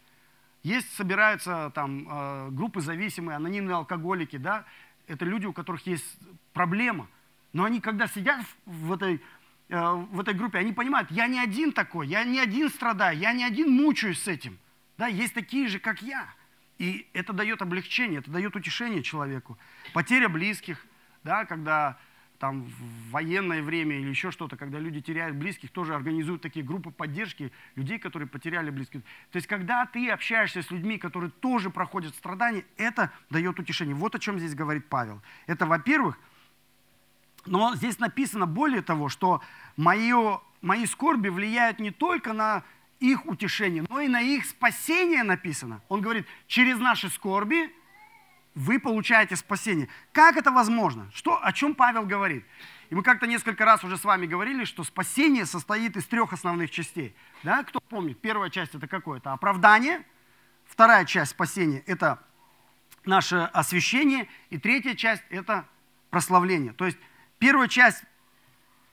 Есть, 0.64 0.96
собираются 0.96 1.74
там 1.76 2.08
э, 2.10 2.50
группы 2.52 2.80
зависимые, 2.80 3.36
анонимные 3.36 3.76
алкоголики, 3.76 4.38
да, 4.38 4.64
это 5.08 5.26
люди, 5.26 5.48
у 5.48 5.52
которых 5.52 5.86
есть 5.88 6.20
проблема. 6.54 7.10
Но 7.52 7.66
они, 7.66 7.82
когда 7.82 8.08
сидят 8.08 8.46
в 8.66 8.94
этой, 8.94 9.22
э, 9.68 9.92
в 9.94 10.22
этой 10.22 10.36
группе, 10.36 10.60
они 10.60 10.72
понимают, 10.72 11.12
я 11.12 11.28
не 11.28 11.40
один 11.40 11.74
такой, 11.74 12.08
я 12.08 12.24
не 12.24 12.40
один 12.40 12.70
страдаю, 12.70 13.18
я 13.18 13.34
не 13.34 13.44
один 13.44 13.70
мучаюсь 13.74 14.22
с 14.22 14.30
этим. 14.30 14.58
Да, 14.98 15.08
есть 15.08 15.34
такие 15.34 15.68
же, 15.68 15.78
как 15.78 16.02
я. 16.02 16.34
И 16.82 17.08
это 17.13 17.32
дает 17.32 17.62
облегчение, 17.62 18.22
это 18.22 18.32
дает 18.32 18.56
утешение 18.56 19.04
человеку. 19.04 19.56
Потеря 19.94 20.30
близких, 20.30 20.84
да, 21.24 21.46
когда 21.46 22.00
там 22.39 22.63
в 22.63 23.12
военное 23.12 23.62
время 23.62 24.00
или 24.00 24.10
еще 24.10 24.32
что-то, 24.32 24.58
когда 24.58 24.80
люди 24.80 25.00
теряют 25.00 25.36
близких, 25.36 25.70
тоже 25.70 25.94
организуют 25.94 26.41
такие 26.41 26.65
группы 26.65 26.89
поддержки 26.89 27.52
людей, 27.76 28.00
которые 28.00 28.28
потеряли 28.28 28.72
близких. 28.72 29.02
То 29.30 29.36
есть, 29.36 29.46
когда 29.46 29.86
ты 29.86 30.10
общаешься 30.10 30.63
с 30.63 30.72
людьми, 30.72 30.98
которые 30.98 31.30
тоже 31.30 31.70
проходят 31.70 32.15
страдания, 32.15 32.65
это 32.78 33.12
дает 33.30 33.60
утешение. 33.60 33.94
Вот 33.94 34.15
о 34.15 34.20
чем 34.20 34.39
здесь 34.39 34.56
говорит 34.56 34.88
Павел. 34.89 35.22
Это, 35.46 35.67
во-первых, 35.67 36.17
но 37.46 37.76
здесь 37.76 38.00
написано 38.00 38.48
более 38.48 38.82
того, 38.82 39.08
что 39.08 39.44
мое, 39.78 40.41
мои 40.63 40.88
скорби 40.88 41.30
влияют 41.30 41.78
не 41.78 41.91
только 41.91 42.34
на 42.34 42.63
их 43.02 43.26
утешение, 43.26 43.84
но 43.90 44.00
и 44.00 44.08
на 44.08 44.22
их 44.22 44.46
спасение 44.46 45.24
написано. 45.24 45.82
Он 45.90 46.02
говорит, 46.02 46.28
через 46.48 46.78
наши 46.78 47.10
скорби 47.10 47.74
вы 48.54 48.80
получаете 48.80 49.36
спасение. 49.36 49.90
Как 50.14 50.38
это 50.38 50.52
возможно? 50.52 51.10
Что, 51.14 51.44
о 51.44 51.52
чем 51.52 51.74
Павел 51.74 52.06
говорит? 52.06 52.46
И 52.92 52.96
мы 52.96 53.02
как-то 53.02 53.26
несколько 53.26 53.66
раз 53.66 53.84
уже 53.84 53.98
с 53.98 54.04
вами 54.04 54.28
говорили, 54.28 54.66
что 54.66 54.84
спасение 54.84 55.48
состоит 55.48 55.98
из 55.98 56.06
трех 56.06 56.32
основных 56.32 56.70
частей. 56.70 57.16
Да? 57.42 57.64
Кто 57.64 57.80
помнит? 57.80 58.22
Первая 58.22 58.52
часть 58.52 58.76
это 58.76 58.88
какое? 58.88 59.18
Это 59.18 59.34
оправдание. 59.34 60.04
Вторая 60.66 61.06
часть 61.06 61.32
спасения– 61.32 61.84
это 61.88 62.24
наше 63.04 63.50
освящение. 63.52 64.28
И 64.52 64.60
третья 64.60 64.94
часть– 64.94 65.24
это 65.30 65.66
прославление. 66.12 66.74
То 66.74 66.86
есть 66.86 67.00
первая 67.40 67.68
часть, 67.68 68.04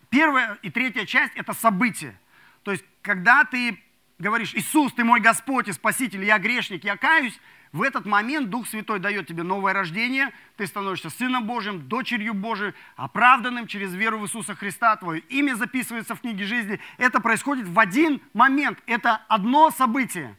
первая 0.08 0.54
и 0.62 0.70
третья 0.70 1.04
часть– 1.04 1.32
это 1.34 1.52
событие. 1.52 2.18
То 2.62 2.70
есть 2.72 2.84
когда 3.02 3.44
ты 3.44 3.82
говоришь, 4.18 4.54
Иисус, 4.54 4.92
ты 4.92 5.04
мой 5.04 5.20
Господь 5.20 5.68
и 5.68 5.72
Спаситель, 5.72 6.24
я 6.24 6.38
грешник, 6.38 6.84
я 6.84 6.96
каюсь, 6.96 7.38
в 7.72 7.82
этот 7.82 8.06
момент 8.06 8.48
Дух 8.48 8.66
Святой 8.66 8.98
дает 8.98 9.26
тебе 9.26 9.42
новое 9.42 9.72
рождение, 9.72 10.32
ты 10.56 10.66
становишься 10.66 11.10
Сыном 11.10 11.46
Божьим, 11.46 11.86
дочерью 11.86 12.32
Божией, 12.34 12.72
оправданным 12.96 13.66
через 13.66 13.94
веру 13.94 14.18
в 14.18 14.24
Иисуса 14.24 14.54
Христа, 14.54 14.96
твое 14.96 15.20
имя 15.28 15.54
записывается 15.54 16.14
в 16.14 16.20
книге 16.20 16.44
жизни. 16.44 16.80
Это 16.96 17.20
происходит 17.20 17.68
в 17.68 17.78
один 17.78 18.22
момент, 18.32 18.82
это 18.86 19.16
одно 19.28 19.70
событие. 19.70 20.36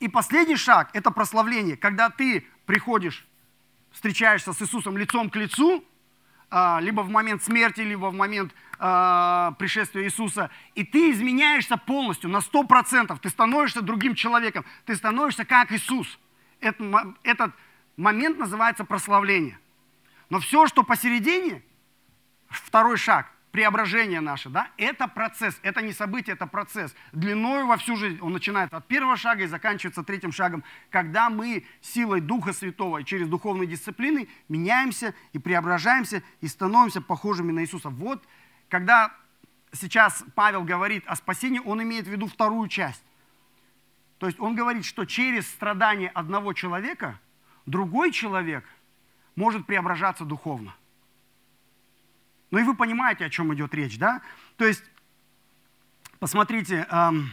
И 0.00 0.08
последний 0.08 0.56
шаг– 0.56 0.90
это 0.92 1.10
прославление, 1.10 1.76
когда 1.76 2.10
ты 2.10 2.46
приходишь, 2.66 3.26
встречаешься 3.92 4.52
с 4.52 4.62
Иисусом 4.62 4.96
лицом 4.96 5.30
к 5.30 5.36
лицу, 5.36 5.84
а, 6.50 6.80
либо 6.80 7.02
в 7.02 7.10
момент 7.10 7.42
смерти, 7.42 7.80
либо 7.80 8.06
в 8.06 8.14
момент 8.14 8.52
а, 8.80 9.52
пришествия 9.58 10.04
Иисуса, 10.04 10.50
и 10.74 10.82
ты 10.82 11.12
изменяешься 11.12 11.76
полностью, 11.76 12.30
на 12.30 12.38
100%, 12.38 13.16
ты 13.20 13.28
становишься 13.28 13.82
другим 13.82 14.16
человеком, 14.16 14.64
ты 14.86 14.96
становишься 14.96 15.44
как 15.44 15.70
Иисус– 15.70 16.18
этот, 16.60 17.16
этот 17.22 17.52
момент 17.96 18.38
называется 18.38 18.84
прославление. 18.84 19.58
Но 20.28 20.38
все, 20.38 20.66
что 20.66 20.84
посередине, 20.84 21.62
второй 22.48 22.96
шаг, 22.96 23.32
преображение 23.50 24.20
наше, 24.20 24.48
да, 24.48 24.70
это 24.76 25.08
процесс, 25.08 25.58
это 25.62 25.82
не 25.82 25.92
событие, 25.92 26.34
это 26.34 26.46
процесс. 26.46 26.94
Длиною 27.12 27.66
во 27.66 27.76
всю 27.78 27.96
жизнь 27.96 28.18
он 28.20 28.32
начинается 28.32 28.76
от 28.76 28.86
первого 28.86 29.16
шага 29.16 29.42
и 29.42 29.46
заканчивается 29.46 30.04
третьим 30.04 30.30
шагом, 30.30 30.62
когда 30.88 31.30
мы 31.30 31.64
силой 31.80 32.20
Духа 32.20 32.52
Святого 32.52 32.98
и 32.98 33.04
через 33.04 33.26
духовные 33.26 33.66
дисциплины 33.66 34.28
меняемся 34.48 35.14
и 35.32 35.38
преображаемся 35.40 36.22
и 36.40 36.46
становимся 36.46 37.00
похожими 37.00 37.50
на 37.50 37.60
Иисуса. 37.60 37.88
Вот, 37.88 38.24
когда 38.70 39.14
сейчас 39.72 40.24
Павел 40.34 40.64
говорит 40.64 41.04
о 41.06 41.16
спасении, 41.16 41.60
он 41.62 41.82
имеет 41.82 42.06
в 42.06 42.10
виду 42.10 42.26
вторую 42.26 42.68
часть. 42.68 43.02
То 44.18 44.26
есть 44.26 44.38
он 44.40 44.54
говорит, 44.54 44.84
что 44.84 45.04
через 45.04 45.46
страдания 45.48 46.08
одного 46.08 46.52
человека 46.52 47.18
другой 47.66 48.12
человек 48.12 48.64
может 49.34 49.66
преображаться 49.66 50.24
духовно. 50.24 50.74
Ну 52.50 52.58
и 52.58 52.62
вы 52.62 52.74
понимаете, 52.74 53.24
о 53.24 53.30
чем 53.30 53.52
идет 53.54 53.74
речь, 53.74 53.98
да? 53.98 54.22
То 54.56 54.64
есть, 54.64 54.84
посмотрите, 56.18 56.86
эм, 56.90 57.30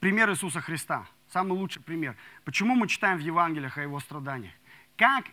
пример 0.00 0.30
Иисуса 0.30 0.60
Христа. 0.60 1.06
Самый 1.28 1.52
лучший 1.52 1.82
пример. 1.82 2.16
Почему 2.44 2.76
мы 2.76 2.88
читаем 2.88 3.18
в 3.18 3.20
Евангелиях 3.20 3.78
о 3.78 3.82
его 3.82 3.98
страданиях? 4.00 4.54
Как, 4.96 5.26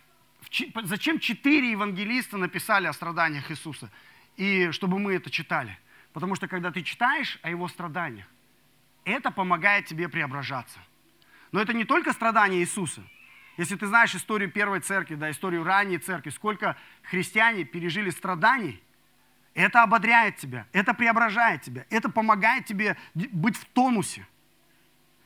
зачем 0.83 1.19
четыре 1.19 1.71
евангелиста 1.71 2.37
написали 2.37 2.87
о 2.87 2.93
страданиях 2.93 3.49
Иисуса? 3.51 3.89
И 4.37 4.71
чтобы 4.71 4.99
мы 4.99 5.13
это 5.15 5.29
читали. 5.29 5.77
Потому 6.13 6.35
что 6.35 6.47
когда 6.47 6.71
ты 6.71 6.83
читаешь 6.83 7.39
о 7.41 7.49
его 7.49 7.67
страданиях, 7.67 8.27
это 9.05 9.31
помогает 9.31 9.85
тебе 9.85 10.07
преображаться. 10.07 10.79
Но 11.51 11.61
это 11.61 11.73
не 11.73 11.85
только 11.85 12.13
страдания 12.13 12.59
Иисуса. 12.59 13.03
Если 13.57 13.75
ты 13.75 13.85
знаешь 13.85 14.15
историю 14.15 14.51
первой 14.51 14.79
церкви, 14.79 15.15
да, 15.15 15.29
историю 15.29 15.63
ранней 15.63 15.99
церкви, 15.99 16.31
сколько 16.31 16.75
христиане 17.03 17.65
пережили 17.65 18.09
страданий, 18.09 18.81
это 19.53 19.83
ободряет 19.83 20.37
тебя, 20.37 20.65
это 20.71 20.95
преображает 20.95 21.61
тебя, 21.61 21.85
это 21.91 22.09
помогает 22.09 22.65
тебе 22.65 22.97
быть 23.13 23.55
в 23.55 23.65
тонусе. 23.65 24.25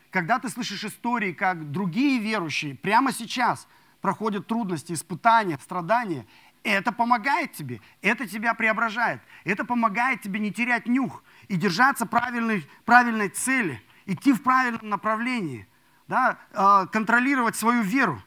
Когда 0.10 0.40
ты 0.40 0.50
слышишь 0.50 0.84
истории, 0.84 1.32
как 1.32 1.72
другие 1.72 2.20
верующие 2.20 2.76
прямо 2.76 3.14
сейчас 3.14 3.68
проходят 4.02 4.48
трудности, 4.48 4.94
испытания, 4.94 5.58
страдания, 5.60 6.26
это 6.72 6.92
помогает 6.92 7.54
тебе, 7.54 7.82
это 8.02 8.28
тебя 8.28 8.54
преображает, 8.54 9.22
это 9.44 9.66
помогает 9.66 10.22
тебе 10.22 10.40
не 10.40 10.52
терять 10.52 10.88
нюх 10.88 11.24
и 11.48 11.56
держаться 11.56 12.06
правильной, 12.06 12.68
правильной 12.86 13.30
цели, 13.30 13.82
идти 14.06 14.34
в 14.34 14.44
правильном 14.44 14.90
направлении, 14.90 15.68
да, 16.08 16.38
э, 16.52 16.88
контролировать 16.92 17.56
свою 17.56 17.82
веру. 17.82 18.22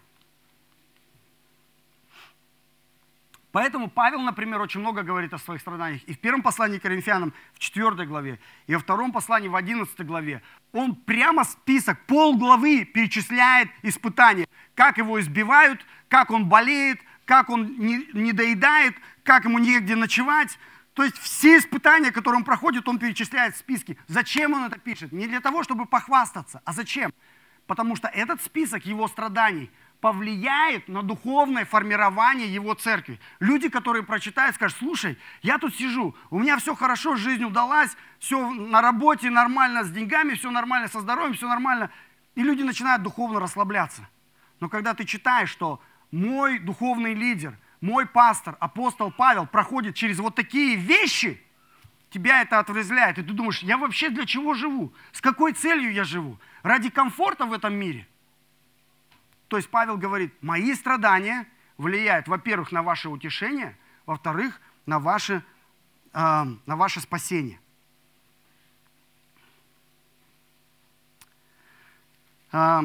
Поэтому 3.53 3.91
Павел, 3.91 4.21
например, 4.21 4.61
очень 4.61 4.81
много 4.81 5.03
говорит 5.03 5.35
о 5.35 5.39
своих 5.39 5.61
страданиях. 5.61 6.05
И 6.05 6.15
в 6.15 6.21
первом 6.21 6.43
послании 6.43 6.79
к 6.79 6.83
Коринфянам, 6.83 7.35
в 7.53 7.59
4 7.59 8.07
главе, 8.07 8.39
и 8.69 8.75
во 8.75 8.81
втором 8.81 9.11
послании, 9.11 9.49
в 9.49 9.57
11 9.57 10.07
главе, 10.07 10.41
он 10.73 10.95
прямо 10.95 11.45
список, 11.45 12.07
пол 12.07 12.37
главы 12.37 12.85
перечисляет 12.85 13.69
испытания, 13.83 14.47
как 14.77 14.99
его 14.99 15.21
избивают, 15.21 15.85
как 16.09 16.31
он 16.31 16.49
болеет, 16.49 17.01
как 17.31 17.49
он 17.49 17.77
не, 17.79 18.33
доедает, 18.33 18.97
как 19.23 19.45
ему 19.45 19.61
негде 19.61 19.95
ночевать. 19.95 20.59
То 20.95 21.05
есть 21.05 21.17
все 21.17 21.59
испытания, 21.59 22.11
которые 22.11 22.39
он 22.39 22.45
проходит, 22.45 22.89
он 22.89 22.99
перечисляет 22.99 23.55
в 23.55 23.59
списке. 23.59 23.97
Зачем 24.09 24.53
он 24.53 24.65
это 24.65 24.81
пишет? 24.81 25.13
Не 25.13 25.29
для 25.29 25.41
того, 25.41 25.63
чтобы 25.63 25.87
похвастаться, 25.87 26.61
а 26.65 26.73
зачем? 26.73 27.13
Потому 27.69 27.95
что 27.95 28.09
этот 28.09 28.43
список 28.43 28.85
его 28.85 29.07
страданий 29.07 29.71
повлияет 30.01 30.89
на 30.89 31.05
духовное 31.05 31.65
формирование 31.65 32.53
его 32.53 32.75
церкви. 32.75 33.21
Люди, 33.39 33.69
которые 33.69 34.03
прочитают, 34.03 34.57
скажут, 34.57 34.79
слушай, 34.79 35.17
я 35.43 35.59
тут 35.59 35.77
сижу, 35.77 36.17
у 36.31 36.39
меня 36.41 36.57
все 36.57 36.75
хорошо, 36.75 37.15
жизнь 37.15 37.45
удалась, 37.45 37.97
все 38.19 38.51
на 38.51 38.83
работе 38.83 39.31
нормально, 39.31 39.85
с 39.85 39.91
деньгами 39.93 40.35
все 40.35 40.51
нормально, 40.51 40.89
со 40.89 41.01
здоровьем 41.01 41.35
все 41.35 41.47
нормально. 41.47 41.93
И 42.35 42.43
люди 42.43 42.63
начинают 42.63 43.05
духовно 43.05 43.39
расслабляться. 43.39 44.09
Но 44.59 44.69
когда 44.69 44.95
ты 44.95 45.05
читаешь, 45.05 45.49
что 45.49 45.81
мой 46.11 46.59
духовный 46.59 47.15
лидер, 47.15 47.59
мой 47.81 48.07
пастор, 48.07 48.57
апостол 48.61 49.11
Павел 49.11 49.47
проходит 49.47 49.95
через 49.95 50.19
вот 50.19 50.35
такие 50.35 50.77
вещи, 50.77 51.43
тебя 52.11 52.43
это 52.43 52.59
отрезвляет. 52.59 53.19
И 53.19 53.23
ты 53.23 53.33
думаешь, 53.33 53.61
я 53.61 53.79
вообще 53.79 54.11
для 54.11 54.27
чего 54.27 54.55
живу? 54.55 54.93
С 55.13 55.21
какой 55.21 55.53
целью 55.53 55.93
я 55.93 56.05
живу? 56.05 56.39
Ради 56.63 56.91
комфорта 56.91 57.47
в 57.47 57.53
этом 57.53 57.75
мире? 57.75 58.07
То 59.49 59.57
есть 59.57 59.71
Павел 59.71 59.97
говорит, 59.97 60.33
мои 60.43 60.75
страдания 60.75 61.47
влияют, 61.77 62.29
во-первых, 62.29 62.73
на 62.73 62.83
ваше 62.83 63.09
утешение, 63.09 63.77
во-вторых, 64.07 64.61
на 64.87 64.99
ваше, 64.99 65.43
э, 66.13 66.45
на 66.67 66.77
ваше 66.77 67.01
спасение. 67.01 67.59
Э, 72.53 72.83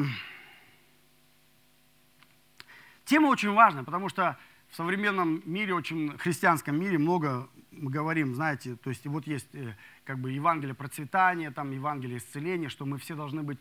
тема 3.06 3.28
очень 3.28 3.52
важна, 3.52 3.82
потому 3.82 4.10
что 4.10 4.36
в 4.68 4.76
современном 4.76 5.42
мире, 5.46 5.72
очень 5.72 6.18
христианском 6.18 6.78
мире 6.78 6.98
много 6.98 7.48
мы 7.70 7.90
говорим, 7.90 8.34
знаете, 8.34 8.76
то 8.76 8.90
есть 8.90 9.06
вот 9.06 9.26
есть 9.26 9.48
э, 9.54 9.74
как 10.04 10.18
бы 10.18 10.30
Евангелие 10.30 10.74
процветания, 10.74 11.50
там 11.50 11.70
Евангелие 11.70 12.18
исцеления, 12.18 12.68
что 12.68 12.84
мы 12.84 12.98
все 12.98 13.14
должны 13.14 13.42
быть, 13.42 13.58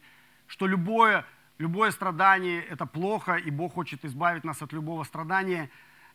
что 0.48 0.68
любое 0.68 1.26
Любое 1.58 1.92
страдание– 1.92 2.62
это 2.70 2.86
плохо, 2.86 3.36
и 3.36 3.50
Бог 3.50 3.76
хочет 3.76 4.04
избавить 4.04 4.44
нас 4.44 4.62
от 4.62 4.74
любого 4.74 5.06
страдания. 5.06 5.70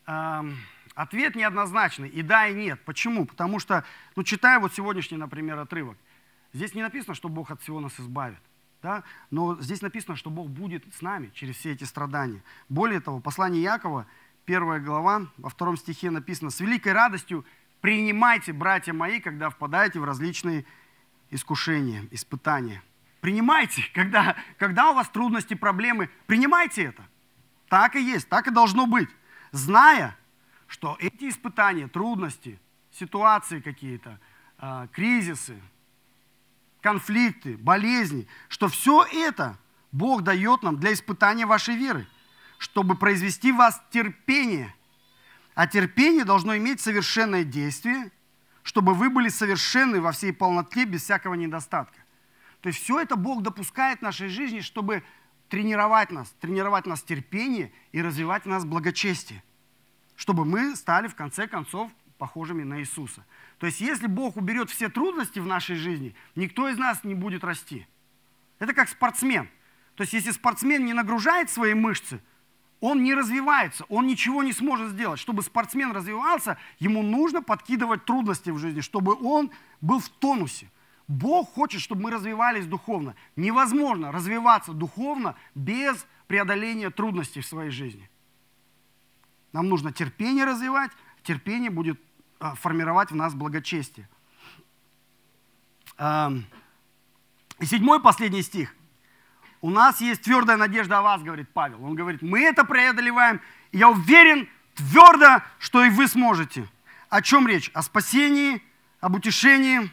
Эм, 0.06 0.54
ответ 0.94 1.34
неоднозначный, 1.34 2.10
и 2.10 2.20
да, 2.20 2.48
и 2.48 2.54
нет. 2.54 2.78
Почему? 2.84 3.24
Потому 3.24 3.58
что, 3.58 3.84
ну, 4.16 4.22
читая 4.22 4.60
вот 4.60 4.74
сегодняшний, 4.74 5.16
например, 5.16 5.58
отрывок, 5.58 5.96
здесь 6.52 6.74
не 6.74 6.82
написано, 6.82 7.14
что 7.14 7.30
Бог 7.30 7.50
от 7.50 7.62
всего 7.62 7.80
нас 7.80 7.98
избавит. 7.98 8.40
Да? 8.82 9.04
Но 9.30 9.60
здесь 9.60 9.82
написано, 9.82 10.16
что 10.16 10.30
Бог 10.30 10.48
будет 10.48 10.84
с 10.94 11.02
нами 11.02 11.30
через 11.34 11.56
все 11.56 11.72
эти 11.72 11.84
страдания. 11.84 12.42
Более 12.68 13.00
того, 13.00 13.20
послание 13.20 13.62
Якова, 13.62 14.06
первая 14.44 14.80
глава, 14.80 15.26
во 15.36 15.50
втором 15.50 15.76
стихе 15.76 16.10
написано, 16.10 16.50
«С 16.50 16.60
великой 16.60 16.92
радостью 16.92 17.44
принимайте, 17.80 18.52
братья 18.52 18.92
мои, 18.92 19.20
когда 19.20 19.50
впадаете 19.50 20.00
в 20.00 20.04
различные 20.04 20.64
искушения, 21.30 22.06
испытания». 22.10 22.82
Принимайте, 23.20 23.82
когда, 23.92 24.34
когда 24.58 24.90
у 24.90 24.94
вас 24.94 25.08
трудности, 25.10 25.52
проблемы, 25.52 26.08
принимайте 26.26 26.84
это. 26.84 27.04
Так 27.68 27.94
и 27.94 28.02
есть, 28.02 28.28
так 28.28 28.48
и 28.48 28.50
должно 28.50 28.86
быть. 28.86 29.10
Зная, 29.52 30.16
что 30.66 30.96
эти 31.00 31.28
испытания, 31.28 31.86
трудности, 31.86 32.58
ситуации 32.90 33.60
какие-то, 33.60 34.18
э, 34.58 34.88
кризисы, 34.92 35.60
конфликты, 36.82 37.56
болезни, 37.56 38.26
что 38.48 38.68
все 38.68 39.04
это 39.12 39.56
Бог 39.92 40.22
дает 40.22 40.62
нам 40.62 40.78
для 40.78 40.92
испытания 40.92 41.46
вашей 41.46 41.76
веры, 41.76 42.06
чтобы 42.58 42.96
произвести 42.96 43.52
в 43.52 43.56
вас 43.56 43.80
терпение. 43.90 44.74
А 45.54 45.66
терпение 45.66 46.24
должно 46.24 46.56
иметь 46.56 46.80
совершенное 46.80 47.44
действие, 47.44 48.10
чтобы 48.62 48.94
вы 48.94 49.10
были 49.10 49.28
совершенны 49.28 50.00
во 50.00 50.12
всей 50.12 50.32
полноте, 50.32 50.84
без 50.84 51.02
всякого 51.02 51.34
недостатка. 51.34 51.98
То 52.60 52.68
есть 52.68 52.82
все 52.82 53.00
это 53.00 53.16
Бог 53.16 53.42
допускает 53.42 54.00
в 54.00 54.02
нашей 54.02 54.28
жизни, 54.28 54.60
чтобы 54.60 55.02
тренировать 55.48 56.10
нас, 56.10 56.30
тренировать 56.40 56.86
нас 56.86 57.02
терпение 57.02 57.72
и 57.92 58.00
развивать 58.00 58.44
в 58.44 58.48
нас 58.48 58.64
благочестие, 58.64 59.42
чтобы 60.14 60.44
мы 60.44 60.76
стали 60.76 61.08
в 61.08 61.14
конце 61.14 61.48
концов 61.48 61.90
похожими 62.18 62.62
на 62.62 62.80
Иисуса. 62.80 63.24
То 63.60 63.66
есть 63.66 63.80
если 63.82 64.06
Бог 64.06 64.38
уберет 64.38 64.70
все 64.70 64.88
трудности 64.88 65.38
в 65.38 65.46
нашей 65.46 65.76
жизни, 65.76 66.14
никто 66.34 66.66
из 66.70 66.78
нас 66.78 67.04
не 67.04 67.14
будет 67.14 67.44
расти. 67.44 67.86
Это 68.58 68.72
как 68.72 68.88
спортсмен. 68.88 69.50
То 69.96 70.02
есть 70.02 70.14
если 70.14 70.30
спортсмен 70.30 70.86
не 70.86 70.94
нагружает 70.94 71.50
свои 71.50 71.74
мышцы, 71.74 72.22
он 72.80 73.02
не 73.02 73.12
развивается, 73.12 73.84
он 73.90 74.06
ничего 74.06 74.42
не 74.42 74.54
сможет 74.54 74.92
сделать. 74.92 75.20
Чтобы 75.20 75.42
спортсмен 75.42 75.92
развивался, 75.92 76.56
ему 76.78 77.02
нужно 77.02 77.42
подкидывать 77.42 78.06
трудности 78.06 78.48
в 78.48 78.56
жизни, 78.56 78.80
чтобы 78.80 79.14
он 79.14 79.50
был 79.82 79.98
в 80.00 80.08
тонусе. 80.08 80.70
Бог 81.06 81.52
хочет, 81.52 81.82
чтобы 81.82 82.04
мы 82.04 82.10
развивались 82.10 82.66
духовно. 82.66 83.14
Невозможно 83.36 84.10
развиваться 84.10 84.72
духовно 84.72 85.36
без 85.54 86.06
преодоления 86.28 86.88
трудностей 86.88 87.42
в 87.42 87.46
своей 87.46 87.70
жизни. 87.70 88.08
Нам 89.52 89.68
нужно 89.68 89.92
терпение 89.92 90.46
развивать, 90.46 90.92
терпение 91.22 91.70
будет 91.70 92.00
формировать 92.40 93.10
в 93.10 93.14
нас 93.14 93.34
благочестие. 93.34 94.08
И 95.98 97.66
седьмой 97.66 98.00
последний 98.00 98.42
стих. 98.42 98.74
У 99.60 99.70
нас 99.70 100.00
есть 100.00 100.22
твердая 100.22 100.56
надежда 100.56 100.98
о 100.98 101.02
вас, 101.02 101.22
говорит 101.22 101.50
Павел. 101.52 101.84
Он 101.84 101.94
говорит, 101.94 102.22
мы 102.22 102.40
это 102.40 102.64
преодолеваем, 102.64 103.42
и 103.72 103.78
я 103.78 103.90
уверен 103.90 104.48
твердо, 104.74 105.42
что 105.58 105.84
и 105.84 105.90
вы 105.90 106.08
сможете. 106.08 106.66
О 107.10 107.20
чем 107.20 107.46
речь? 107.46 107.70
О 107.74 107.82
спасении, 107.82 108.62
об 109.00 109.16
утешении, 109.16 109.90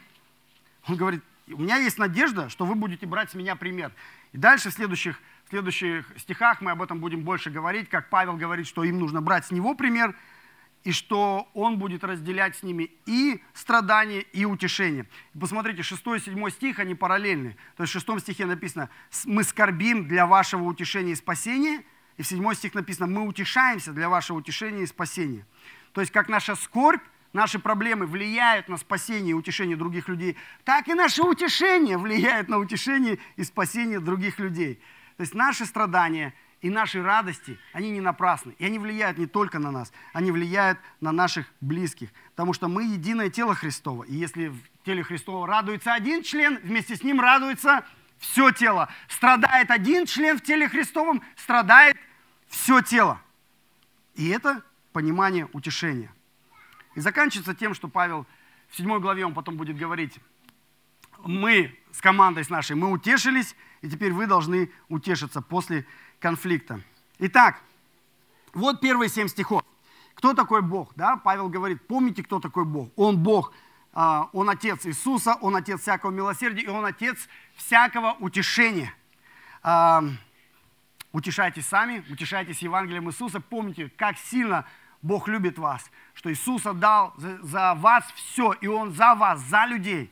он 0.86 0.96
говорит, 0.96 1.22
у 1.48 1.58
меня 1.60 1.76
есть 1.76 1.98
надежда, 1.98 2.48
что 2.48 2.64
вы 2.64 2.74
будете 2.74 3.06
брать 3.06 3.30
с 3.30 3.34
меня 3.34 3.56
пример. 3.56 3.92
И 4.32 4.38
дальше 4.38 4.70
в 4.70 4.72
следующих, 4.72 5.20
в 5.44 5.50
следующих 5.50 6.06
стихах 6.16 6.62
мы 6.62 6.70
об 6.70 6.80
этом 6.80 7.00
будем 7.00 7.22
больше 7.22 7.50
говорить, 7.50 7.90
как 7.90 8.08
Павел 8.08 8.36
говорит, 8.36 8.66
что 8.66 8.84
им 8.84 8.98
нужно 8.98 9.20
брать 9.20 9.44
с 9.46 9.50
него 9.50 9.74
пример, 9.74 10.14
и 10.88 10.92
что 10.92 11.50
он 11.52 11.78
будет 11.78 12.02
разделять 12.02 12.56
с 12.56 12.62
ними 12.62 12.90
и 13.04 13.42
страдания, 13.52 14.20
и 14.20 14.46
утешение. 14.46 15.04
Посмотрите, 15.38 15.82
6 15.82 16.02
и 16.16 16.18
7 16.18 16.48
стих, 16.48 16.78
они 16.78 16.94
параллельны. 16.94 17.58
То 17.76 17.82
есть 17.82 17.94
в 17.94 18.00
6 18.00 18.20
стихе 18.20 18.46
написано, 18.46 18.88
мы 19.26 19.44
скорбим 19.44 20.08
для 20.08 20.26
вашего 20.26 20.62
утешения 20.62 21.12
и 21.12 21.14
спасения, 21.14 21.84
и 22.16 22.22
в 22.22 22.26
7 22.26 22.54
стих 22.54 22.72
написано, 22.72 23.06
мы 23.06 23.26
утешаемся 23.26 23.92
для 23.92 24.08
вашего 24.08 24.38
утешения 24.38 24.84
и 24.84 24.86
спасения. 24.86 25.44
То 25.92 26.00
есть 26.00 26.10
как 26.10 26.30
наша 26.30 26.54
скорбь 26.54 27.02
наши 27.34 27.58
проблемы 27.58 28.06
влияют 28.06 28.70
на 28.70 28.78
спасение 28.78 29.32
и 29.32 29.34
утешение 29.34 29.76
других 29.76 30.08
людей, 30.08 30.38
так 30.64 30.88
и 30.88 30.94
наше 30.94 31.22
утешение 31.22 31.98
влияет 31.98 32.48
на 32.48 32.56
утешение 32.56 33.18
и 33.36 33.44
спасение 33.44 34.00
других 34.00 34.38
людей. 34.38 34.80
То 35.18 35.20
есть 35.20 35.34
наши 35.34 35.66
страдания 35.66 36.32
и 36.60 36.70
наши 36.70 37.02
радости, 37.02 37.58
они 37.72 37.90
не 37.90 38.00
напрасны. 38.00 38.54
И 38.58 38.64
они 38.64 38.78
влияют 38.78 39.18
не 39.18 39.26
только 39.26 39.58
на 39.58 39.70
нас, 39.70 39.92
они 40.12 40.32
влияют 40.32 40.78
на 41.00 41.12
наших 41.12 41.46
близких. 41.60 42.10
Потому 42.30 42.52
что 42.52 42.68
мы 42.68 42.84
единое 42.84 43.30
тело 43.30 43.54
Христово. 43.54 44.04
И 44.04 44.14
если 44.14 44.48
в 44.48 44.58
теле 44.84 45.02
Христова 45.02 45.46
радуется 45.46 45.94
один 45.94 46.22
член, 46.22 46.58
вместе 46.62 46.96
с 46.96 47.02
ним 47.02 47.20
радуется 47.20 47.84
все 48.18 48.50
тело. 48.50 48.88
Страдает 49.08 49.70
один 49.70 50.06
член 50.06 50.38
в 50.38 50.42
теле 50.42 50.68
Христовом, 50.68 51.22
страдает 51.36 51.96
все 52.48 52.80
тело. 52.80 53.20
И 54.14 54.28
это 54.28 54.62
понимание 54.92 55.48
утешения. 55.52 56.12
И 56.96 57.00
заканчивается 57.00 57.54
тем, 57.54 57.74
что 57.74 57.86
Павел 57.86 58.26
в 58.68 58.76
7 58.76 58.98
главе, 58.98 59.24
он 59.24 59.34
потом 59.34 59.56
будет 59.56 59.76
говорить 59.76 60.18
мы 61.24 61.76
с 61.90 62.00
командой 62.00 62.44
с 62.44 62.50
нашей, 62.50 62.76
мы 62.76 62.90
утешились, 62.90 63.54
и 63.82 63.88
теперь 63.88 64.12
вы 64.12 64.26
должны 64.26 64.70
утешиться 64.88 65.40
после 65.40 65.86
конфликта. 66.20 66.80
Итак, 67.18 67.60
вот 68.52 68.80
первые 68.80 69.08
семь 69.08 69.28
стихов. 69.28 69.62
Кто 70.14 70.34
такой 70.34 70.62
Бог? 70.62 70.92
Да? 70.96 71.16
Павел 71.16 71.48
говорит, 71.48 71.86
помните, 71.86 72.22
кто 72.22 72.40
такой 72.40 72.64
Бог? 72.64 72.90
Он 72.96 73.18
Бог, 73.18 73.52
а, 73.92 74.28
Он 74.32 74.50
Отец 74.50 74.84
Иисуса, 74.86 75.34
Он 75.40 75.54
Отец 75.54 75.80
всякого 75.80 76.10
милосердия, 76.10 76.62
и 76.62 76.68
Он 76.68 76.84
Отец 76.84 77.28
всякого 77.54 78.16
утешения. 78.18 78.92
А, 79.62 80.02
утешайтесь 81.12 81.66
сами, 81.66 82.04
утешайтесь 82.10 82.58
Евангелием 82.58 83.08
Иисуса. 83.08 83.40
Помните, 83.40 83.92
как 83.96 84.18
сильно 84.18 84.64
Бог 85.02 85.28
любит 85.28 85.58
вас, 85.58 85.88
что 86.14 86.32
Иисус 86.32 86.66
отдал 86.66 87.14
за, 87.16 87.40
за 87.42 87.74
вас 87.74 88.04
все, 88.16 88.52
и 88.54 88.66
Он 88.66 88.92
за 88.92 89.14
вас, 89.14 89.40
за 89.40 89.66
людей. 89.66 90.10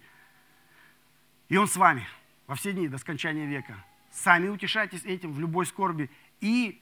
И 1.48 1.56
Он 1.56 1.66
с 1.66 1.76
вами 1.76 2.06
во 2.46 2.54
все 2.54 2.72
дни 2.72 2.88
до 2.88 2.98
скончания 2.98 3.46
века. 3.46 3.84
Сами 4.10 4.48
утешайтесь 4.48 5.04
этим 5.04 5.32
в 5.32 5.40
любой 5.40 5.66
скорби. 5.66 6.10
И 6.40 6.80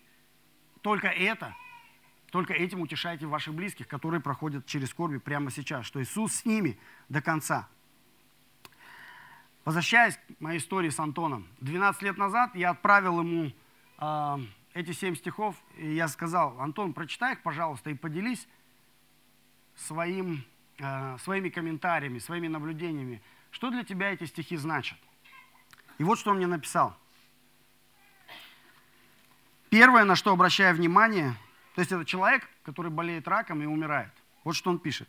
только 0.82 1.08
это– 1.08 1.54
только 2.34 2.52
этим 2.52 2.80
утешайте 2.80 3.26
ваших 3.26 3.54
близких, 3.54 3.86
которые 3.86 4.20
проходят 4.20 4.66
через 4.66 4.90
скорби 4.90 5.18
прямо 5.18 5.52
сейчас, 5.52 5.86
что 5.86 6.02
Иисус 6.02 6.34
с 6.34 6.44
ними 6.44 6.76
до 7.08 7.22
конца. 7.22 7.68
Возвращаясь 9.64 10.16
к 10.16 10.40
моей 10.40 10.58
истории 10.58 10.88
с 10.88 10.98
Антоном. 10.98 11.46
12 11.60 12.02
лет 12.02 12.18
назад 12.18 12.56
я 12.56 12.70
отправил 12.70 13.20
ему 13.20 13.52
э, 14.00 14.38
эти 14.72 14.90
семь 14.90 15.14
стихов, 15.14 15.54
и 15.76 15.94
я 15.94 16.08
сказал, 16.08 16.60
Антон, 16.60 16.92
прочитай 16.92 17.34
их, 17.34 17.42
пожалуйста, 17.44 17.90
и 17.90 17.94
поделись 17.94 18.48
своим, 19.76 20.44
э, 20.80 21.16
своими 21.18 21.50
комментариями, 21.50 22.18
своими 22.18 22.48
наблюдениями. 22.48 23.22
Что 23.52 23.70
для 23.70 23.84
тебя 23.84 24.12
эти 24.12 24.24
стихи 24.24 24.56
значат? 24.56 24.98
И 25.98 26.04
вот 26.04 26.18
что 26.18 26.30
он 26.30 26.36
мне 26.36 26.46
написал. 26.46 26.96
Первое, 29.70 30.04
на 30.04 30.16
что 30.16 30.32
обращаю 30.32 30.74
внимание, 30.74 31.34
то 31.74 31.80
есть 31.80 31.90
это 31.90 32.04
человек, 32.04 32.48
который 32.62 32.90
болеет 32.90 33.26
раком 33.26 33.62
и 33.62 33.66
умирает. 33.66 34.12
Вот 34.44 34.54
что 34.54 34.70
он 34.70 34.78
пишет. 34.78 35.08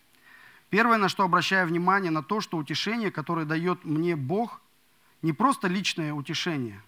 Первое, 0.69 0.97
на 0.97 1.09
что 1.09 1.23
обращаю 1.23 1.67
внимание, 1.67 2.11
на 2.11 2.23
то, 2.23 2.41
что 2.41 2.57
утешение, 2.57 3.11
которое 3.11 3.45
дает 3.45 3.85
мне 3.85 4.15
Бог, 4.15 4.61
не 5.21 5.33
просто 5.33 5.67
личное 5.67 6.13
утешение. 6.13 6.81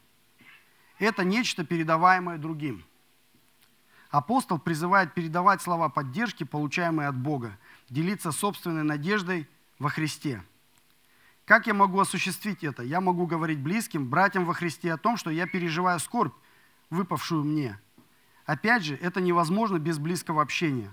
Это 0.99 1.23
нечто, 1.23 1.63
передаваемое 1.63 2.38
другим. 2.38 2.83
Апостол 4.10 4.57
призывает 4.57 5.13
передавать 5.13 5.62
слова 5.62 5.89
поддержки, 5.89 6.43
получаемые 6.43 7.10
от 7.10 7.15
Бога, 7.15 7.57
делиться 7.89 8.31
собственной 8.31 8.83
надеждой 8.83 9.47
во 9.79 9.89
Христе. 9.89 10.41
Как 11.47 11.65
я 11.65 11.73
могу 11.73 11.99
осуществить 11.99 12.63
это? 12.63 12.83
Я 12.83 13.01
могу 13.01 13.25
говорить 13.25 13.57
близким, 13.57 14.07
братьям 14.07 14.45
во 14.45 14.53
Христе 14.53 14.93
о 14.93 14.97
том, 14.97 15.17
что 15.17 15.31
я 15.31 15.47
переживаю 15.47 15.99
скорбь, 15.99 16.36
выпавшую 16.91 17.43
мне– 17.43 17.79
Опять 18.47 18.83
же, 18.83 18.95
это 18.95 19.19
невозможно 19.19 19.77
без 19.77 19.99
близкого 19.99 20.41
общения. 20.41 20.89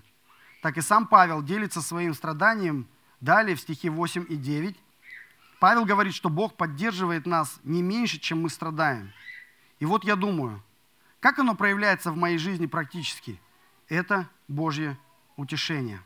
Так 0.60 0.76
и 0.76 0.80
сам 0.80 1.06
Павел 1.06 1.40
делится 1.40 1.80
своим 1.80 2.12
страданием 2.12 2.88
далее 3.20 3.54
в 3.54 3.60
стихе 3.60 3.90
8 3.90 4.26
и 4.28 4.34
9. 4.34 4.76
Павел 5.60 5.84
говорит, 5.84 6.14
что 6.14 6.28
Бог 6.28 6.56
поддерживает 6.56 7.26
нас 7.26 7.60
не 7.62 7.80
меньше, 7.80 8.18
чем 8.18 8.42
мы 8.42 8.50
страдаем. 8.50 9.12
И 9.78 9.86
вот 9.86 10.04
я 10.04 10.16
думаю, 10.16 10.60
как 11.20 11.38
оно 11.38 11.54
проявляется 11.54 12.10
в 12.10 12.16
моей 12.16 12.38
жизни 12.38 12.66
практически? 12.66 13.40
Это 13.88 14.28
Божье 14.48 14.98
утешение. 15.36 16.00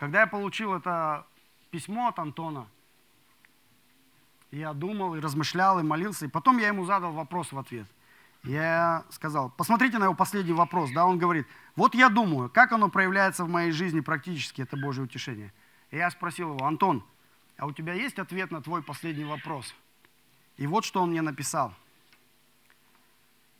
Когда 0.00 0.20
я 0.20 0.26
получил 0.26 0.72
это 0.72 1.26
письмо 1.70 2.08
от 2.08 2.18
Антона, 2.18 2.66
я 4.56 4.72
думал 4.72 5.14
и 5.14 5.20
размышлял, 5.20 5.78
и 5.78 5.82
молился, 5.82 6.26
и 6.26 6.28
потом 6.28 6.58
я 6.58 6.68
ему 6.68 6.84
задал 6.84 7.12
вопрос 7.12 7.52
в 7.52 7.58
ответ. 7.58 7.86
Я 8.42 9.04
сказал, 9.10 9.50
посмотрите 9.50 9.98
на 9.98 10.04
его 10.04 10.14
последний 10.14 10.52
вопрос, 10.52 10.90
да, 10.92 11.04
он 11.04 11.18
говорит, 11.18 11.46
вот 11.74 11.94
я 11.94 12.08
думаю, 12.08 12.48
как 12.48 12.72
оно 12.72 12.88
проявляется 12.88 13.44
в 13.44 13.48
моей 13.48 13.72
жизни 13.72 14.00
практически, 14.00 14.62
это 14.62 14.76
Божье 14.76 15.02
утешение. 15.02 15.52
И 15.90 15.96
я 15.96 16.10
спросил 16.10 16.54
его, 16.54 16.64
Антон, 16.64 17.04
а 17.56 17.66
у 17.66 17.72
тебя 17.72 17.92
есть 17.94 18.18
ответ 18.18 18.50
на 18.50 18.62
твой 18.62 18.82
последний 18.82 19.24
вопрос? 19.24 19.74
И 20.56 20.66
вот 20.66 20.84
что 20.84 21.02
он 21.02 21.10
мне 21.10 21.22
написал. 21.22 21.74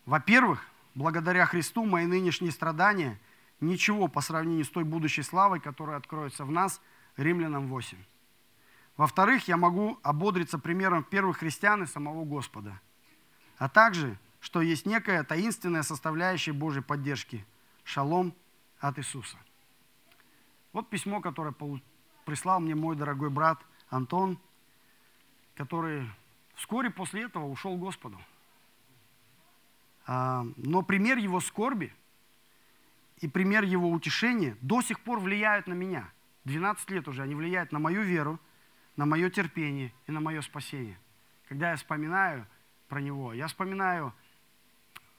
Во-первых, 0.06 0.64
благодаря 0.94 1.46
Христу 1.46 1.85
мои 1.85 2.06
нынешние 2.06 2.52
страдания 2.52 3.18
ничего 3.61 4.06
по 4.06 4.20
сравнению 4.20 4.64
с 4.64 4.70
той 4.70 4.85
будущей 4.85 5.22
славой, 5.22 5.61
которая 5.61 5.96
откроется 5.96 6.44
в 6.44 6.52
нас, 6.52 6.80
Римлянам 7.16 7.66
8. 7.66 7.98
Во-вторых, 8.96 9.48
я 9.48 9.56
могу 9.56 9.98
ободриться 10.02 10.59
примером 10.59 11.04
первых 11.04 11.38
христиан 11.38 11.82
и 11.82 11.87
самого 11.87 12.24
Господа. 12.24 12.80
А 13.59 13.68
также 13.68 14.18
что 14.40 14.61
есть 14.61 14.87
некая 14.87 15.24
таинственная 15.24 15.82
составляющая 15.82 16.52
Божьей 16.52 16.82
поддержки– 16.82 17.44
шалом 17.87 18.35
от 18.78 18.98
Иисуса. 18.98 19.37
Вот 20.72 20.90
письмо, 20.90 21.20
которое 21.20 21.54
прислал 22.24 22.61
мне 22.61 22.74
мой 22.74 22.96
дорогой 22.96 23.30
брат 23.30 23.59
Антон, 23.88 24.38
который 25.54 26.09
вскоре 26.54 26.90
после 26.90 27.22
этого 27.22 27.46
ушел 27.46 27.76
к 27.76 27.80
Господу. 27.80 28.20
А, 30.06 30.44
но 30.56 30.82
пример 30.82 31.18
его 31.18 31.40
скорби 31.40 31.92
и 33.18 33.28
пример 33.28 33.64
его 33.64 33.90
утешения 33.90 34.56
до 34.61 34.82
сих 34.82 35.00
пор 35.00 35.20
влияют 35.20 35.66
на 35.66 35.74
меня. 35.74 36.12
12 36.44 36.90
лет 36.90 37.09
уже 37.09 37.22
они 37.22 37.35
влияют 37.35 37.72
на 37.72 37.78
мою 37.78 38.02
веру, 38.02 38.38
на 38.96 39.06
мое 39.06 39.30
терпение 39.30 39.92
и 40.06 40.12
на 40.12 40.20
мое 40.20 40.40
спасение. 40.40 40.98
Когда 41.48 41.70
я 41.70 41.76
вспоминаю 41.76 42.46
про 42.88 43.00
него, 43.00 43.32
я 43.32 43.46
вспоминаю 43.46 44.12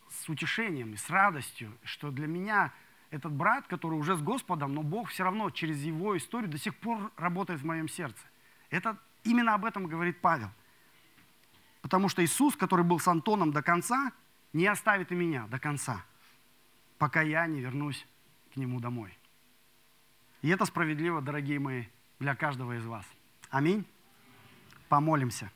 с 0.10 0.28
утешением 0.30 0.94
и 0.94 0.98
с 0.98 1.10
радостью, 1.10 1.78
что 1.84 2.12
для 2.12 2.28
меня 2.28 2.74
этот 3.10 3.32
брат, 3.32 3.68
который 3.68 3.96
уже 3.96 4.16
с 4.16 4.22
Господом, 4.22 4.74
но 4.74 4.84
Бог 4.84 5.10
все 5.10 5.24
равно 5.24 5.50
через 5.50 5.82
его 5.84 6.18
историю 6.18 6.50
до 6.50 6.58
сих 6.58 6.76
пор 6.76 7.12
работает 7.18 7.62
в 7.62 7.66
моем 7.66 7.88
сердце. 7.88 8.22
Это 8.70 8.98
именно 9.24 9.54
об 9.54 9.66
этом 9.66 9.88
говорит 9.88 10.20
Павел. 10.20 10.50
Потому 11.82 12.10
что 12.10 12.24
Иисус, 12.24 12.56
который 12.56 12.84
был 12.84 13.00
с 13.00 13.08
Антоном 13.08 13.52
до 13.52 13.62
конца, 13.62 14.12
не 14.52 14.66
оставит 14.68 15.12
и 15.12 15.16
меня 15.16 15.48
до 15.48 15.60
конца, 15.60 16.04
пока 16.98 17.22
я 17.22 17.48
не 17.48 17.62
вернусь 17.62 18.06
к 18.54 18.58
нему 18.58 18.80
домой. 18.80 19.18
И 20.42 20.50
это 20.50 20.66
справедливо, 20.66 21.22
дорогие 21.22 21.60
мои, 21.60 21.86
для 22.20 22.36
каждого 22.36 22.78
из 22.78 22.86
вас. 22.86 23.06
Аминь. 23.50 23.86
Помолимся. 24.90 25.52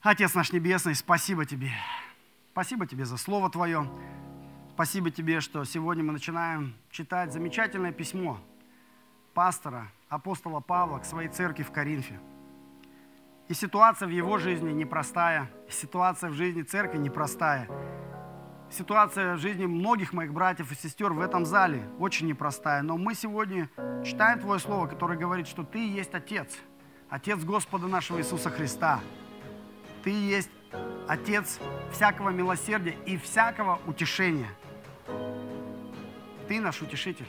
Отец 0.00 0.34
наш 0.34 0.52
Небесный, 0.52 0.94
спасибо 0.94 1.44
Тебе. 1.44 1.72
Спасибо 2.52 2.86
тебе 2.86 3.06
за 3.06 3.16
Слово 3.16 3.48
Твое. 3.48 3.90
Спасибо 4.74 5.10
тебе, 5.10 5.40
что 5.40 5.64
сегодня 5.64 6.04
мы 6.04 6.12
начинаем 6.12 6.74
читать 6.90 7.32
замечательное 7.32 7.92
письмо 7.92 8.38
пастора, 9.32 9.90
апостола 10.10 10.60
Павла 10.60 10.98
к 10.98 11.06
своей 11.06 11.28
церкви 11.30 11.62
в 11.62 11.72
Коринфе. 11.72 12.20
И 13.48 13.54
ситуация 13.54 14.06
в 14.06 14.10
его 14.10 14.36
жизни 14.36 14.70
непростая, 14.70 15.50
ситуация 15.70 16.28
в 16.28 16.34
жизни 16.34 16.60
церкви 16.62 16.98
непростая. 16.98 17.68
Ситуация 18.72 19.34
в 19.34 19.38
жизни 19.38 19.66
многих 19.66 20.14
моих 20.14 20.32
братьев 20.32 20.72
и 20.72 20.74
сестер 20.74 21.12
в 21.12 21.20
этом 21.20 21.44
зале 21.44 21.82
очень 21.98 22.26
непростая. 22.26 22.80
Но 22.80 22.96
мы 22.96 23.14
сегодня 23.14 23.68
читаем 24.02 24.40
Твое 24.40 24.58
Слово, 24.58 24.86
которое 24.86 25.18
говорит, 25.18 25.46
что 25.46 25.62
Ты 25.62 25.86
есть 25.86 26.14
Отец, 26.14 26.56
Отец 27.10 27.38
Господа 27.44 27.86
нашего 27.86 28.18
Иисуса 28.18 28.48
Христа. 28.48 29.00
Ты 30.02 30.10
есть 30.10 30.48
Отец 31.06 31.58
всякого 31.92 32.30
милосердия 32.30 32.96
и 33.04 33.18
всякого 33.18 33.78
утешения. 33.86 34.48
Ты 36.48 36.58
наш 36.58 36.80
утешитель. 36.80 37.28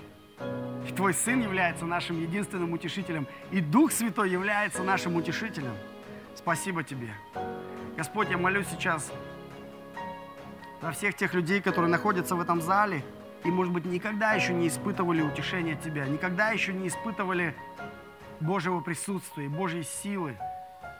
И 0.88 0.94
Твой 0.94 1.14
Сын 1.14 1.42
является 1.42 1.86
нашим 1.86 2.22
единственным 2.22 2.72
утешителем, 2.72 3.28
и 3.52 3.60
Дух 3.60 3.92
Святой 3.92 4.30
является 4.30 4.82
нашим 4.82 5.18
утешителем. 5.18 5.76
Спасибо 6.36 6.84
Тебе. 6.84 7.10
Господь, 7.98 8.30
я 8.30 8.38
молюсь 8.38 8.68
сейчас 8.72 9.12
за 10.84 10.92
всех 10.92 11.16
тех 11.16 11.34
людей, 11.34 11.62
которые 11.62 11.90
находятся 11.90 12.36
в 12.36 12.42
этом 12.42 12.62
зале 12.62 13.06
и, 13.46 13.48
может 13.50 13.72
быть, 13.72 13.86
никогда 13.86 14.34
еще 14.34 14.54
не 14.54 14.68
испытывали 14.68 15.22
утешения 15.22 15.78
Тебя, 15.78 16.06
никогда 16.06 16.50
еще 16.50 16.74
не 16.74 16.90
испытывали 16.90 17.56
Божьего 18.42 18.82
присутствия, 18.82 19.48
Божьей 19.48 19.84
силы 19.84 20.36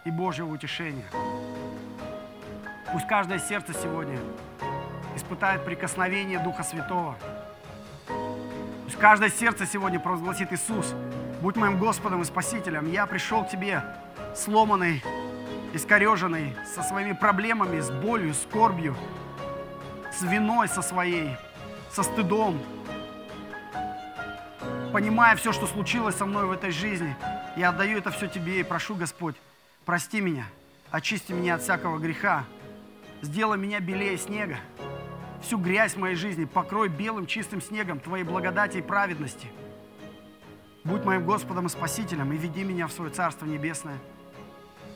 и 0.06 0.10
Божьего 0.10 0.48
утешения. 0.48 1.04
Пусть 2.94 3.08
каждое 3.08 3.40
сердце 3.40 3.74
сегодня 3.74 4.18
испытает 5.18 5.66
прикосновение 5.66 6.40
Духа 6.40 6.64
Святого. 6.64 7.18
Пусть 8.86 8.98
каждое 8.98 9.30
сердце 9.30 9.66
сегодня 9.66 10.00
провозгласит 10.00 10.54
Иисус, 10.54 10.94
будь 11.42 11.58
моим 11.58 11.78
Господом 11.78 12.22
и 12.22 12.24
Спасителем. 12.24 12.90
Я 12.90 13.06
пришел 13.06 13.44
к 13.44 13.50
Тебе 13.50 13.84
сломанный, 14.34 15.04
искореженный, 15.74 16.56
со 16.74 16.84
своими 16.84 17.12
проблемами, 17.12 17.82
с 17.82 17.92
болью, 17.92 18.34
скорбью, 18.34 18.96
с 20.14 20.22
виной 20.22 20.68
со 20.68 20.82
своей, 20.82 21.36
со 21.92 22.04
стыдом, 22.04 22.60
понимая 24.92 25.36
все, 25.36 25.52
что 25.52 25.68
случилось 25.68 26.16
со 26.16 26.26
мной 26.26 26.46
в 26.46 26.52
этой 26.52 26.72
жизни– 26.72 27.16
Я 27.56 27.70
отдаю 27.70 28.00
это 28.00 28.10
все 28.10 28.28
Тебе 28.28 28.60
и 28.60 28.64
прошу, 28.64 28.96
Господь, 28.96 29.36
прости 29.86 30.22
меня, 30.22 30.46
очисти 30.90 31.34
меня 31.34 31.56
от 31.56 31.62
всякого 31.62 32.00
греха, 32.00 32.46
сделай 33.22 33.60
меня 33.60 33.80
белее 33.80 34.18
снега, 34.18 34.58
всю 35.40 35.60
грязь 35.60 35.96
моей 35.96 36.16
жизни 36.16 36.46
покрой 36.46 36.90
белым 36.90 37.28
чистым 37.28 37.62
снегом 37.62 38.00
Твоей 38.00 38.24
благодати 38.24 38.78
и 38.78 38.82
праведности. 38.82 39.48
Будь 40.84 41.06
моим 41.06 41.26
Господом 41.26 41.68
и 41.68 41.70
Спасителем 41.70 42.34
и 42.34 42.38
веди 42.38 42.64
меня 42.64 42.88
в 42.88 42.92
свое 42.92 43.12
Царство 43.12 43.46
Небесное 43.46 44.00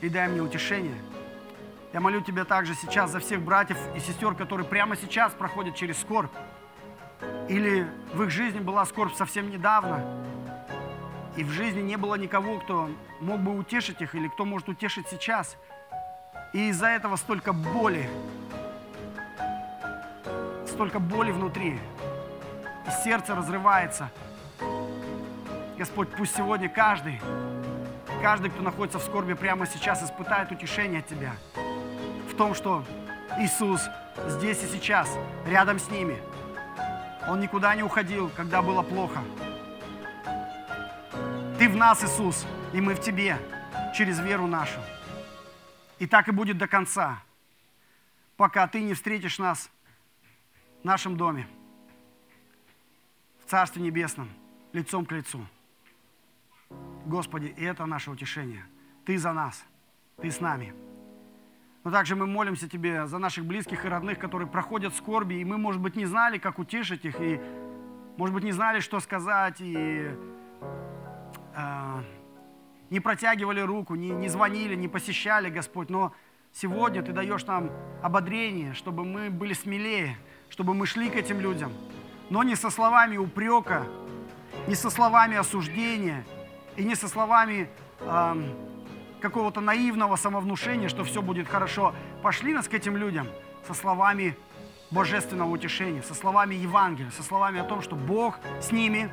и 0.01 0.09
дай 0.09 0.28
мне 0.28 0.41
утешение. 0.41 0.97
Я 1.93 2.01
молю 2.01 2.21
Тебя 2.21 2.43
также 2.43 2.75
сейчас 2.75 3.11
за 3.11 3.19
всех 3.19 3.41
братьев 3.41 3.77
и 3.95 3.99
сестер, 3.99 4.35
которые 4.35 4.67
прямо 4.67 4.97
сейчас 4.97 5.31
проходят 5.31 5.75
через 5.75 5.99
скорбь. 5.99 6.31
Или 7.47 7.88
в 8.13 8.23
их 8.23 8.29
жизни 8.29 8.59
была 8.59 8.85
скорбь 8.85 9.15
совсем 9.15 9.49
недавно, 9.49 10.03
и 11.38 11.43
в 11.43 11.49
жизни 11.49 11.81
не 11.81 11.95
было 11.95 12.15
никого, 12.15 12.59
кто 12.59 12.89
мог 13.21 13.39
бы 13.39 13.57
утешить 13.57 14.01
их 14.01 14.15
или 14.15 14.27
кто 14.27 14.43
может 14.43 14.67
утешить 14.67 15.07
сейчас. 15.07 15.55
И 16.53 16.69
из-за 16.69 16.88
этого 16.88 17.15
столько 17.15 17.53
боли, 17.53 18.09
столько 20.67 20.99
боли 20.99 21.31
внутри, 21.31 21.79
и 22.85 23.03
сердце 23.03 23.33
разрывается. 23.33 24.11
Господь, 25.77 26.09
пусть 26.09 26.35
сегодня 26.35 26.67
каждый, 26.67 27.21
каждый, 28.21 28.49
кто 28.49 28.61
находится 28.61 28.99
в 28.99 29.03
скорби 29.03 29.33
прямо 29.33 29.65
сейчас, 29.65 30.03
испытает 30.03 30.51
утешение 30.51 30.99
от 30.99 31.07
Тебя 31.07 31.33
том, 32.38 32.53
что 32.53 32.85
Иисус 33.39 33.81
здесь 34.27 34.63
и 34.63 34.67
сейчас, 34.67 35.09
рядом 35.45 35.79
с 35.79 35.89
ними. 35.89 36.17
Он 37.27 37.39
никуда 37.39 37.75
не 37.75 37.83
уходил, 37.83 38.29
когда 38.29 38.61
было 38.61 38.83
плохо. 38.83 39.21
Ты 41.57 41.67
в 41.67 41.75
нас, 41.75 42.03
Иисус, 42.03 42.45
и 42.73 42.79
мы 42.79 42.93
в 42.93 43.01
Тебе, 43.01 43.38
через 43.95 44.19
веру 44.19 44.47
нашу. 44.47 44.79
И 45.99 46.05
так 46.05 46.27
и 46.27 46.31
будет 46.31 46.57
до 46.57 46.67
конца, 46.67 47.21
пока 48.38 48.67
Ты 48.67 48.81
не 48.81 48.93
встретишь 48.93 49.39
нас 49.39 49.69
в 50.83 50.85
нашем 50.85 51.17
доме, 51.17 51.47
в 53.43 53.49
Царстве 53.49 53.81
Небесном, 53.81 54.29
лицом 54.73 55.05
к 55.05 55.11
лицу. 55.11 55.45
Господи, 57.05 57.47
это 57.57 57.85
наше 57.85 58.11
утешение. 58.11 58.65
Ты 59.05 59.17
за 59.17 59.33
нас, 59.33 59.63
Ты 60.21 60.29
с 60.29 60.39
нами. 60.39 60.73
Но 61.88 61.91
также 61.91 62.17
мы 62.17 62.27
молимся 62.27 62.67
Тебе 62.67 63.07
за 63.07 63.17
наших 63.17 63.45
близких 63.45 63.85
и 63.85 63.88
родных, 63.88 64.19
которые 64.19 64.49
проходят 64.49 64.93
скорби, 64.93 65.35
и 65.35 65.45
мы, 65.45 65.57
может 65.57 65.79
быть, 65.79 65.95
не 65.95 66.05
знали, 66.05 66.38
как 66.38 66.59
утешить 66.59 67.05
их, 67.05 67.15
и, 67.21 67.39
может 68.17 68.35
быть, 68.35 68.43
не 68.43 68.51
знали, 68.51 68.81
что 68.81 68.99
сказать, 68.99 69.61
и 69.61 70.11
э, 71.55 72.03
не 72.89 72.99
протягивали 72.99 73.61
руку, 73.61 73.95
не, 73.95 74.09
не 74.09 74.27
звонили, 74.27 74.75
не 74.75 74.89
посещали, 74.89 75.49
Господь, 75.49 75.89
но 75.89 76.11
сегодня 76.51 77.01
Ты 77.03 77.13
даешь 77.13 77.45
нам 77.45 77.71
ободрение, 78.03 78.73
чтобы 78.73 79.05
мы 79.05 79.29
были 79.29 79.53
смелее, 79.53 80.17
чтобы 80.49 80.73
мы 80.73 80.88
шли 80.88 81.09
к 81.09 81.15
этим 81.15 81.39
людям, 81.39 81.71
но 82.29 82.43
не 82.43 82.55
со 82.55 82.69
словами 82.69 83.15
упрека, 83.15 83.85
не 84.67 84.75
со 84.75 84.89
словами 84.89 85.38
осуждения 85.38 86.25
и 86.75 86.83
не 86.83 86.95
со 86.95 87.07
словами 87.07 87.69
э, 88.01 88.53
какого-то 89.22 89.61
наивного 89.61 90.15
самовнушения, 90.15 90.89
что 90.89 91.03
все 91.03 91.22
будет 91.22 91.47
хорошо. 91.47 91.93
Пошли 92.22 92.53
нас 92.53 92.68
к 92.68 92.74
этим 92.74 92.97
людям 92.97 93.28
со 93.68 93.74
словами 93.74 94.36
божественного 94.91 95.49
утешения, 95.49 96.01
со 96.01 96.13
словами 96.13 96.55
Евангелия, 96.55 97.11
со 97.11 97.24
словами 97.24 97.59
о 97.59 97.63
том, 97.63 97.82
что 97.82 97.95
Бог 97.95 98.39
с 98.61 98.72
ними 98.72 99.09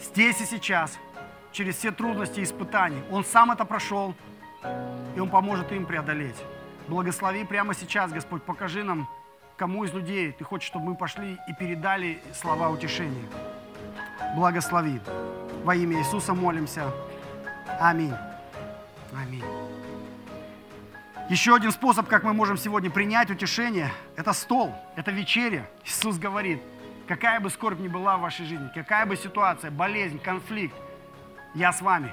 здесь 0.00 0.40
и 0.40 0.44
сейчас– 0.44 0.98
через 1.52 1.76
все 1.76 1.90
трудности 1.90 2.40
и 2.40 2.44
испытания. 2.44 3.02
Он 3.10 3.24
сам 3.24 3.50
это 3.50 3.64
прошел, 3.64 4.14
и 5.16 5.20
Он 5.20 5.28
поможет 5.28 5.72
им 5.72 5.86
преодолеть. 5.86 6.36
Благослови 6.86 7.44
прямо 7.44 7.74
сейчас, 7.74 8.12
Господь, 8.12 8.42
покажи 8.42 8.82
нам, 8.82 9.08
кому 9.56 9.84
из 9.84 9.92
людей 9.92 10.32
Ты 10.32 10.44
хочешь, 10.44 10.68
чтобы 10.68 10.86
мы 10.86 10.94
пошли 10.94 11.36
и 11.48 11.52
передали 11.54 12.22
слова 12.32 12.70
утешения. 12.70 13.24
Благослови. 14.36 15.00
Во 15.64 15.74
имя 15.74 15.98
Иисуса 15.98 16.34
молимся. 16.34 16.92
Аминь. 17.80 18.14
Аминь. 19.12 19.42
Еще 21.28 21.54
один 21.54 21.72
способ, 21.72 22.08
как 22.08 22.24
мы 22.24 22.32
можем 22.32 22.56
сегодня 22.56 22.90
принять 22.90 23.30
утешение, 23.30 23.92
это 24.16 24.32
стол, 24.32 24.74
это 24.96 25.10
вечеря. 25.10 25.68
Иисус 25.84 26.16
говорит, 26.16 26.60
какая 27.06 27.38
бы 27.38 27.50
скорбь 27.50 27.80
ни 27.80 27.88
была 27.88 28.16
в 28.16 28.22
вашей 28.22 28.46
жизни, 28.46 28.70
какая 28.74 29.04
бы 29.04 29.16
ситуация, 29.16 29.70
болезнь, 29.70 30.18
конфликт, 30.18 30.74
я 31.54 31.72
с 31.72 31.82
вами. 31.82 32.12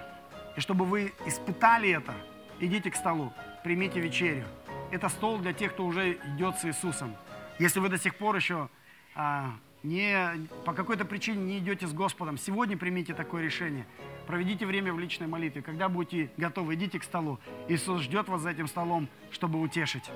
И 0.58 0.60
чтобы 0.60 0.86
вы 0.86 1.14
испытали 1.26 1.92
это, 1.92 2.14
идите 2.60 2.92
к 2.92 2.96
столу, 2.96 3.32
примите 3.64 4.00
вечерю. 4.00 4.46
Это 4.92 5.10
стол 5.10 5.38
для 5.38 5.54
тех, 5.54 5.74
кто 5.74 5.86
уже 5.86 6.18
идет 6.36 6.58
с 6.58 6.66
Иисусом. 6.66 7.16
Если 7.58 7.80
вы 7.80 7.90
до 7.90 7.98
сих 7.98 8.16
пор 8.16 8.36
еще 8.36 8.70
а, 9.16 9.54
не, 9.84 10.48
по 10.66 10.74
какой-то 10.74 11.06
причине 11.06 11.44
не 11.44 11.58
идете 11.60 11.88
с 11.88 11.94
Господом, 11.94 12.38
сегодня 12.38 12.78
примите 12.78 13.14
такое 13.14 13.44
решение. 13.44 13.86
Проведите 14.28 14.66
время 14.66 14.92
в 14.94 15.00
личной 15.00 15.28
молитве. 15.28 15.62
Когда 15.62 15.88
будете 15.90 16.30
готовы, 16.38 16.76
идите 16.76 17.00
к 17.00 17.04
столу. 17.04 17.40
Иисус 17.68 18.02
ждет 18.02 18.28
вас 18.28 18.42
за 18.42 18.50
этим 18.50 18.68
столом, 18.68 19.08
чтобы 19.32 19.62
утешить. 19.62 20.10